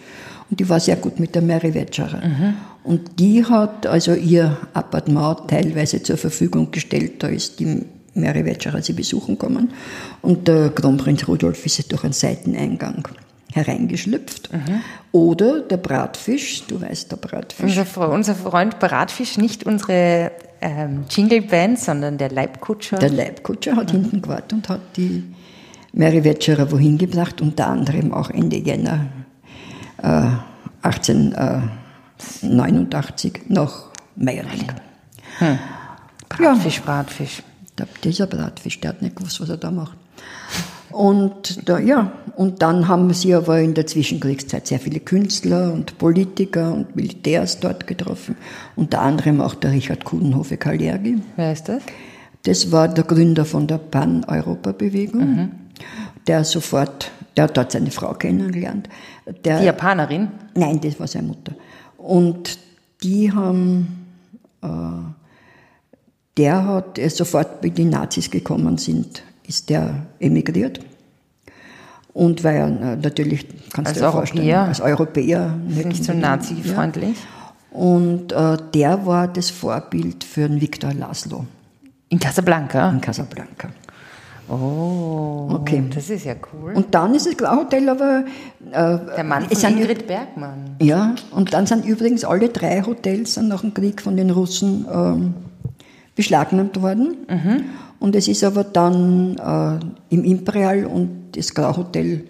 und 0.49 0.59
die 0.59 0.67
war 0.67 0.79
sehr 0.79 0.95
gut 0.95 1.19
mit 1.19 1.35
der 1.35 1.41
Mary 1.41 1.73
Wetscherer. 1.73 2.25
Mhm. 2.25 2.53
Und 2.83 3.19
die 3.19 3.45
hat 3.45 3.85
also 3.85 4.13
ihr 4.13 4.57
Appartement 4.73 5.47
teilweise 5.47 6.01
zur 6.01 6.17
Verfügung 6.17 6.71
gestellt. 6.71 7.21
Da 7.21 7.27
ist 7.27 7.59
die 7.59 7.83
Mary 8.15 8.45
Wetscherer 8.45 8.81
sie 8.81 8.93
besuchen 8.93 9.37
kommen 9.37 9.71
und 10.21 10.47
der 10.47 10.69
Kronprinz 10.69 11.27
Rudolf 11.27 11.65
ist 11.65 11.91
durch 11.91 12.03
einen 12.03 12.13
Seiteneingang 12.13 13.07
hereingeschlüpft. 13.53 14.51
Mhm. 14.51 14.81
Oder 15.11 15.61
der 15.61 15.77
Bratfisch, 15.77 16.63
du 16.67 16.81
weißt, 16.81 17.11
der 17.11 17.17
Bratfisch. 17.17 17.77
Unser, 17.77 18.09
unser 18.09 18.33
Freund 18.35 18.79
Bratfisch, 18.79 19.37
nicht 19.37 19.65
unsere 19.65 20.31
ähm, 20.61 21.05
Jingle-Band, 21.09 21.79
sondern 21.79 22.17
der 22.17 22.29
Leibkutscher. 22.29 22.97
Der 22.97 23.09
Leibkutscher 23.09 23.75
hat 23.75 23.93
mhm. 23.93 24.01
hinten 24.01 24.21
gewartet 24.21 24.53
und 24.53 24.69
hat 24.69 24.81
die 24.97 25.23
Mary 25.93 26.23
Wetscherer 26.23 26.71
wohin 26.71 26.97
gebracht, 26.97 27.41
unter 27.41 27.67
anderem 27.67 28.13
auch 28.13 28.31
Ende 28.31 28.57
Jänner 28.57 29.05
äh, 30.01 30.29
1889 30.81 33.41
nach 33.47 33.89
Meierling. 34.15 34.71
Hm. 35.39 35.57
Bratfisch, 36.29 36.77
ja. 36.77 36.83
Bratfisch. 36.83 37.41
Der, 37.77 37.87
dieser 38.03 38.27
Bratfisch, 38.27 38.79
der 38.79 38.89
hat 38.89 39.01
nicht 39.01 39.15
gewusst, 39.15 39.41
was 39.41 39.49
er 39.49 39.57
da 39.57 39.71
macht. 39.71 39.97
Und 40.93 41.67
da, 41.67 41.79
ja, 41.79 42.11
und 42.35 42.61
dann 42.61 42.87
haben 42.87 43.11
sie 43.13 43.33
aber 43.33 43.59
in 43.59 43.73
der 43.73 43.87
Zwischenkriegszeit 43.87 44.67
sehr 44.67 44.79
viele 44.79 44.99
Künstler 44.99 45.73
und 45.73 45.97
Politiker 45.97 46.71
und 46.71 46.95
Militärs 46.95 47.59
dort 47.59 47.87
getroffen. 47.87 48.37
Unter 48.75 49.01
anderem 49.01 49.41
auch 49.41 49.55
der 49.55 49.71
Richard 49.71 50.05
Kudenhofe 50.05 50.57
Kalergi. 50.57 51.19
Wer 51.35 51.51
ist 51.51 51.67
das? 51.67 51.81
Das 52.43 52.71
war 52.71 52.87
der 52.89 53.05
Gründer 53.05 53.43
von 53.43 53.65
der 53.65 53.79
Pan-Europa-Bewegung, 53.79 55.21
mhm. 55.21 55.51
der 56.27 56.43
sofort, 56.43 57.11
der 57.35 57.45
hat 57.45 57.57
dort 57.57 57.71
seine 57.71 57.89
Frau 57.89 58.13
kennengelernt. 58.13 58.87
Der, 59.43 59.59
die 59.59 59.65
Japanerin? 59.65 60.27
Nein, 60.53 60.79
das 60.79 60.99
war 60.99 61.07
seine 61.07 61.27
Mutter. 61.27 61.53
Und 61.97 62.59
die 63.01 63.31
haben, 63.31 64.05
äh, 64.61 64.67
der 66.37 66.65
hat 66.65 66.99
sofort, 67.07 67.63
wie 67.63 67.71
die 67.71 67.85
Nazis 67.85 68.29
gekommen 68.29 68.77
sind, 68.77 69.23
ist 69.47 69.69
der 69.69 70.05
emigriert. 70.19 70.79
Und 72.13 72.43
weil 72.43 72.55
er 72.55 72.67
äh, 72.67 72.95
natürlich, 72.95 73.47
kannst 73.73 73.89
als 73.89 73.97
du 73.97 74.05
dir 74.05 74.11
vorstellen, 74.11 74.55
als 74.55 74.81
Europäer 74.81 75.55
nicht, 75.67 75.85
nicht 75.85 76.03
so 76.03 76.13
nazi-freundlich. 76.13 77.17
Ja. 77.17 77.77
Und 77.77 78.31
äh, 78.31 78.57
der 78.73 79.05
war 79.05 79.27
das 79.27 79.49
Vorbild 79.49 80.23
für 80.23 80.47
den 80.47 80.61
Viktor 80.61 80.93
Laszlo. 80.93 81.45
In 82.09 82.19
Casablanca? 82.19 82.89
In 82.91 83.01
Casablanca. 83.01 83.69
Oh, 84.47 85.47
okay. 85.51 85.83
das 85.93 86.09
ist 86.09 86.25
ja 86.25 86.35
cool. 86.53 86.73
Und 86.73 86.93
dann 86.93 87.15
ist 87.15 87.25
das 87.25 87.49
Hotel 87.49 87.89
aber... 87.89 88.25
Äh, 88.71 88.99
Der 89.15 89.23
Mann 89.23 89.45
von 89.45 89.55
sind, 89.55 89.79
Ingrid 89.79 90.05
Bergmann. 90.05 90.75
Ja, 90.79 91.15
und 91.31 91.53
dann 91.53 91.65
sind 91.65 91.85
übrigens 91.85 92.23
alle 92.25 92.49
drei 92.49 92.83
Hotels 92.83 93.37
nach 93.37 93.61
dem 93.61 93.73
Krieg 93.73 94.01
von 94.01 94.17
den 94.17 94.29
Russen 94.29 94.85
ähm, 94.93 95.33
beschlagnahmt 96.15 96.79
worden. 96.81 97.17
Mhm. 97.27 97.63
Und 98.03 98.17
es 98.17 98.27
ist 98.27 98.43
aber 98.43 98.65
dann 98.65 99.37
äh, 99.37 100.13
im 100.13 100.25
Imperial 100.25 100.85
und 100.85 101.31
das 101.37 101.53
Grau 101.53 101.77
Hotel 101.77 102.25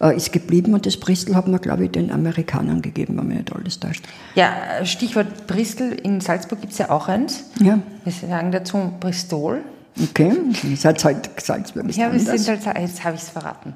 äh, 0.00 0.16
ist 0.16 0.32
geblieben 0.32 0.74
und 0.74 0.84
das 0.84 0.96
Bristol 0.96 1.36
hat 1.36 1.46
man, 1.46 1.60
glaube 1.60 1.84
ich, 1.84 1.92
den 1.92 2.10
Amerikanern 2.10 2.82
gegeben, 2.82 3.16
wenn 3.16 3.28
man 3.28 3.36
nicht 3.36 3.54
alles 3.54 3.78
täuscht. 3.78 4.04
Ja, 4.34 4.84
Stichwort 4.84 5.46
Bristol, 5.46 5.92
in 5.92 6.20
Salzburg 6.20 6.60
gibt 6.60 6.72
es 6.72 6.78
ja 6.80 6.90
auch 6.90 7.06
eins. 7.06 7.44
Ja. 7.60 7.78
Wir 8.02 8.12
sagen 8.12 8.50
dazu 8.50 8.94
Bristol. 8.98 9.60
Okay, 10.02 10.32
ihr 10.68 10.76
seid 10.76 11.04
halt 11.04 11.30
Salzburg. 11.40 11.94
Ja, 11.94 12.12
wir 12.12 12.18
sind 12.18 12.66
halt, 12.66 12.80
jetzt 12.80 13.04
habe 13.04 13.14
ich 13.14 13.22
es 13.22 13.28
verraten. 13.28 13.74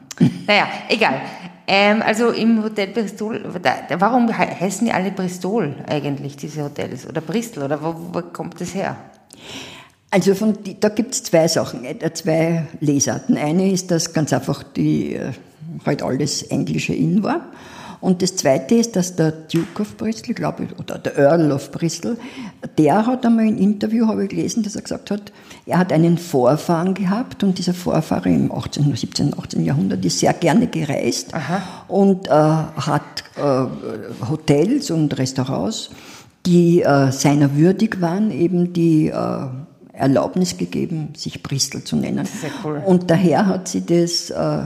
naja, 0.48 0.66
egal. 0.88 1.20
Ähm, 1.68 2.02
also 2.02 2.30
im 2.30 2.60
Hotel 2.64 2.88
Bristol, 2.88 3.44
da, 3.62 4.00
warum 4.00 4.36
heißen 4.36 4.84
die 4.84 4.92
alle 4.92 5.12
Bristol 5.12 5.76
eigentlich, 5.88 6.36
diese 6.36 6.64
Hotels? 6.64 7.08
Oder 7.08 7.20
Bristol? 7.20 7.62
Oder 7.62 7.80
wo, 7.80 7.94
wo 8.12 8.20
kommt 8.22 8.60
das 8.60 8.74
her? 8.74 8.96
Also 10.10 10.34
von, 10.34 10.56
da 10.80 10.88
gibt 10.88 11.14
es 11.14 11.24
zwei 11.24 11.48
Sachen, 11.48 11.84
äh, 11.84 12.12
zwei 12.12 12.66
Lesarten. 12.80 13.36
Eine 13.36 13.70
ist, 13.70 13.90
dass 13.90 14.12
ganz 14.12 14.32
einfach 14.32 14.62
die, 14.62 15.14
äh, 15.14 15.32
halt 15.84 16.02
alles 16.02 16.42
Englische 16.42 16.94
in 16.94 17.22
war. 17.22 17.40
Und 18.00 18.22
das 18.22 18.36
zweite 18.36 18.74
ist, 18.74 18.94
dass 18.94 19.16
der 19.16 19.32
Duke 19.32 19.82
of 19.82 19.96
Bristol, 19.96 20.34
glaube 20.34 20.64
ich, 20.64 20.78
oder 20.78 20.98
der 20.98 21.16
Earl 21.16 21.50
of 21.50 21.72
Bristol, 21.72 22.16
der 22.78 23.06
hat 23.06 23.24
einmal 23.24 23.46
ein 23.46 23.58
Interview, 23.58 24.06
habe 24.06 24.24
ich 24.24 24.30
gelesen, 24.30 24.62
dass 24.62 24.76
er 24.76 24.82
gesagt 24.82 25.10
hat, 25.10 25.32
er 25.64 25.78
hat 25.78 25.92
einen 25.92 26.18
Vorfahren 26.18 26.94
gehabt 26.94 27.42
und 27.42 27.58
dieser 27.58 27.74
Vorfahre 27.74 28.28
im 28.28 28.52
18., 28.52 28.94
17., 28.94 29.34
18. 29.38 29.64
Jahrhundert 29.64 30.04
ist 30.04 30.20
sehr 30.20 30.34
gerne 30.34 30.66
gereist 30.66 31.34
Aha. 31.34 31.62
und 31.88 32.28
äh, 32.28 32.30
hat 32.30 33.24
äh, 33.36 34.26
Hotels 34.28 34.90
und 34.90 35.16
Restaurants, 35.18 35.90
die 36.44 36.82
äh, 36.82 37.10
seiner 37.10 37.56
würdig 37.56 38.00
waren, 38.00 38.30
eben 38.30 38.72
die 38.72 39.08
äh, 39.08 39.46
Erlaubnis 39.96 40.56
gegeben, 40.56 41.12
sich 41.16 41.42
Bristol 41.42 41.82
zu 41.82 41.96
nennen. 41.96 42.26
Sehr 42.26 42.50
cool. 42.64 42.82
Und 42.84 43.10
daher 43.10 43.46
hat 43.46 43.68
sie 43.68 43.84
das 43.84 44.30
äh, 44.30 44.64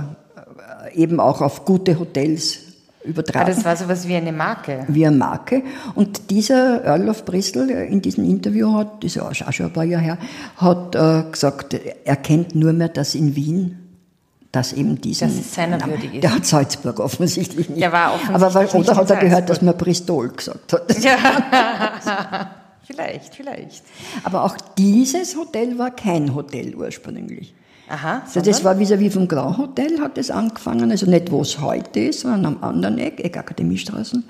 eben 0.95 1.21
auch 1.21 1.41
auf 1.41 1.65
gute 1.65 1.99
Hotels 1.99 2.59
übertragen. 3.05 3.51
Ah, 3.51 3.55
das 3.55 3.65
war 3.65 3.77
so 3.77 3.89
was 3.89 4.07
wie 4.09 4.17
eine 4.17 4.33
Marke. 4.33 4.85
Wie 4.89 5.07
eine 5.07 5.17
Marke. 5.17 5.63
Und 5.95 6.31
dieser 6.31 6.85
Earl 6.85 7.09
of 7.09 7.25
Bristol 7.25 7.71
in 7.71 8.03
diesem 8.03 8.25
Interview 8.25 8.75
hat, 8.75 9.05
das 9.05 9.17
ist 9.17 9.23
auch 9.23 9.53
schon 9.53 9.67
ein 9.67 9.73
paar 9.73 9.85
Jahre 9.85 10.03
her, 10.03 10.19
hat 10.57 10.95
äh, 10.95 11.31
gesagt, 11.31 11.75
er 12.05 12.17
kennt 12.17 12.55
nur 12.55 12.73
mehr, 12.73 12.89
dass 12.89 13.15
in 13.15 13.37
Wien 13.37 13.77
dass 14.53 14.73
eben 14.73 15.01
diesen. 15.01 15.29
Dass 15.29 15.39
es 15.39 15.55
seiner 15.55 15.81
würdig 15.87 16.15
ist. 16.15 16.25
Der 16.25 16.35
hat 16.35 16.45
Salzburg 16.45 16.99
offensichtlich 16.99 17.69
nicht. 17.69 17.81
Der 17.81 17.93
war 17.93 18.15
offensichtlich 18.15 18.43
Aber 18.43 18.55
weil, 18.55 18.67
oder 18.67 18.97
hat 18.97 19.09
er 19.09 19.17
gehört, 19.19 19.47
Salzburg. 19.47 19.47
dass 19.47 19.63
man 19.63 19.77
Bristol 19.77 20.29
gesagt 20.31 20.73
hat? 20.73 21.05
Ja. 21.05 22.51
vielleicht, 22.91 23.35
vielleicht. 23.35 23.83
Aber 24.25 24.45
auch 24.45 24.57
dieses 24.79 25.37
Hotel 25.37 25.79
war 25.79 25.91
kein 25.91 26.35
Hotel 26.35 26.75
ursprünglich. 26.75 27.55
Aha. 27.89 28.23
Also 28.25 28.41
das 28.41 28.63
war 28.63 28.77
vis-à-vis 28.79 29.13
vom 29.13 29.27
Grand 29.27 29.59
Hotel 29.59 29.99
hat 30.01 30.17
das 30.17 30.31
angefangen, 30.31 30.91
also 30.93 31.07
nicht 31.11 31.31
wo 31.33 31.43
es 31.43 31.61
heute 31.61 31.99
ist, 32.01 32.21
sondern 32.21 32.47
am 32.47 32.63
anderen 32.63 32.99
Eck, 32.99 33.19
Eck 33.25 33.37
Akademiestraßen. 33.37 34.25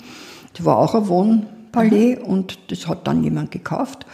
Das 0.54 0.64
war 0.64 0.78
auch 0.78 0.94
ein 0.94 1.08
Wohnpalais 1.08 2.16
Mhm. 2.18 2.24
und 2.24 2.58
das 2.70 2.88
hat 2.88 3.06
dann 3.06 3.22
jemand 3.22 3.50
gekauft 3.50 4.06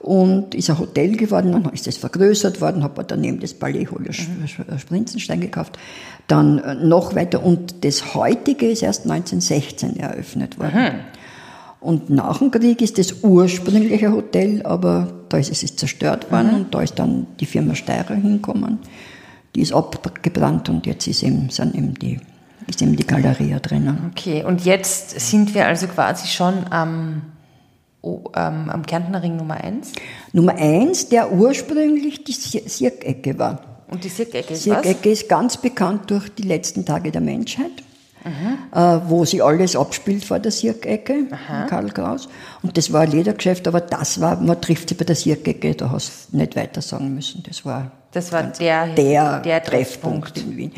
und 0.00 0.54
ist 0.54 0.70
ein 0.70 0.78
Hotel 0.78 1.16
geworden, 1.16 1.52
dann 1.52 1.70
ist 1.72 1.86
das 1.86 1.98
vergrößert 1.98 2.60
worden, 2.62 2.82
hat 2.82 2.96
man 2.96 3.06
daneben 3.06 3.40
das 3.40 3.52
Palais 3.54 3.86
Hohle 3.90 4.08
Mhm. 4.10 4.78
Sprinzenstein 4.78 5.40
gekauft, 5.40 5.78
dann 6.26 6.58
äh, 6.58 6.74
noch 6.74 7.14
weiter 7.14 7.44
und 7.44 7.84
das 7.84 8.14
heutige 8.14 8.70
ist 8.70 8.82
erst 8.82 9.04
1916 9.04 9.96
eröffnet 9.98 10.58
worden. 10.58 10.74
Mhm. 10.82 11.00
Und 11.84 12.08
nach 12.08 12.38
dem 12.38 12.50
Krieg 12.50 12.80
ist 12.80 12.96
das 12.96 13.22
ursprüngliche 13.22 14.10
Hotel, 14.10 14.62
aber 14.64 15.12
da 15.28 15.36
ist 15.36 15.50
es 15.52 15.62
ist 15.62 15.78
zerstört 15.78 16.32
worden 16.32 16.48
Mhm. 16.48 16.54
und 16.56 16.74
da 16.74 16.80
ist 16.80 16.98
dann 16.98 17.26
die 17.40 17.46
Firma 17.46 17.74
Steirer 17.74 18.14
hingekommen. 18.14 18.78
Die 19.54 19.60
ist 19.60 19.72
abgebrannt 19.72 20.68
und 20.70 20.86
jetzt 20.86 21.06
ist 21.06 21.22
eben, 21.22 21.50
sind 21.50 21.74
eben 21.74 21.92
die, 21.94 22.18
ist 22.66 22.80
eben 22.80 22.96
die 22.96 23.06
Galeria 23.06 23.58
drinnen. 23.58 24.10
Okay, 24.12 24.42
und 24.44 24.64
jetzt 24.64 25.20
sind 25.20 25.54
wir 25.54 25.66
also 25.66 25.86
quasi 25.86 26.26
schon 26.28 26.54
am, 26.70 27.20
ähm, 28.02 28.70
am 28.70 28.86
Kärntner 28.86 29.22
Ring 29.22 29.36
Nummer 29.36 29.62
1. 29.62 29.92
Nummer 30.32 30.54
eins, 30.56 31.08
der 31.10 31.32
ursprünglich 31.32 32.24
die 32.24 32.32
Sir- 32.32 32.62
Sirkecke 32.66 33.38
war. 33.38 33.60
Und 33.90 34.02
die 34.04 34.08
Sirkecke 34.08 34.54
ist? 34.54 34.62
Sirkecke 34.64 35.10
ist 35.10 35.28
ganz 35.28 35.58
bekannt 35.58 36.10
durch 36.10 36.30
die 36.34 36.42
letzten 36.42 36.84
Tage 36.86 37.10
der 37.12 37.20
Menschheit, 37.20 37.70
äh, 38.24 39.00
wo 39.06 39.24
sie 39.24 39.42
alles 39.42 39.76
abspielt 39.76 40.24
vor 40.24 40.38
der 40.38 40.50
Sirkecke, 40.50 41.26
Karl 41.68 41.90
Kraus. 41.90 42.28
Und 42.62 42.76
das 42.76 42.92
war 42.92 43.02
ein 43.02 43.10
Ledergeschäft, 43.10 43.68
aber 43.68 43.80
das 43.80 44.20
war, 44.20 44.40
man 44.40 44.60
trifft 44.60 44.88
sie 44.88 44.94
bei 44.94 45.04
der 45.04 45.16
Sirkecke, 45.16 45.74
da 45.74 45.90
hast 45.90 46.28
du 46.32 46.38
nicht 46.38 46.56
weiter 46.56 46.80
sagen 46.80 47.14
müssen. 47.14 47.42
Das 47.46 47.64
war 47.64 47.90
Das 48.12 48.32
war 48.32 48.44
der, 48.44 48.86
der, 48.94 49.40
der 49.40 49.62
Treffpunkt 49.62 50.38
in 50.38 50.56
Wien. 50.56 50.72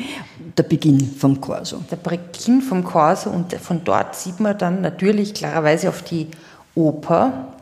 Der 0.56 0.64
Beginn 0.64 1.00
vom 1.00 1.40
Corso. 1.40 1.82
Der 1.90 1.96
Beginn 1.96 2.62
vom 2.62 2.82
Corso 2.82 3.30
und 3.30 3.54
von 3.54 3.82
dort 3.84 4.16
sieht 4.16 4.40
man 4.40 4.56
dann 4.58 4.80
natürlich 4.80 5.34
klarerweise 5.34 5.88
auf 5.88 6.02
die 6.02 6.28
Oper, 6.74 7.52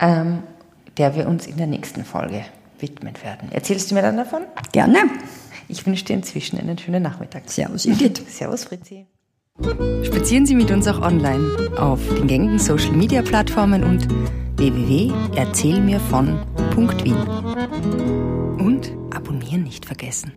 ähm, 0.00 0.44
der 0.96 1.14
wir 1.14 1.28
uns 1.28 1.46
in 1.46 1.56
der 1.56 1.66
nächsten 1.66 2.04
Folge 2.04 2.44
widmen 2.78 3.14
werden. 3.22 3.50
Erzählst 3.52 3.90
du 3.90 3.94
mir 3.94 4.02
dann 4.02 4.16
davon? 4.16 4.42
Gerne. 4.72 4.98
Ich 5.68 5.86
wünsche 5.86 6.04
dir 6.04 6.14
inzwischen 6.14 6.58
einen 6.58 6.76
schönen 6.78 7.02
Nachmittag. 7.02 7.50
Servus, 7.50 7.86
Edith. 7.86 8.22
Servus, 8.28 8.64
Fritzi. 8.64 9.06
Spazieren 10.02 10.46
Sie 10.46 10.54
mit 10.54 10.70
uns 10.70 10.86
auch 10.88 11.00
online 11.00 11.72
auf 11.76 12.00
den 12.16 12.26
gängigen 12.26 12.58
Social 12.58 12.92
Media 12.92 13.22
Plattformen 13.22 13.82
und 13.84 14.06
www.erzählmirvon.wien. 14.56 17.16
Und 18.58 18.92
abonnieren 19.14 19.62
nicht 19.62 19.86
vergessen. 19.86 20.32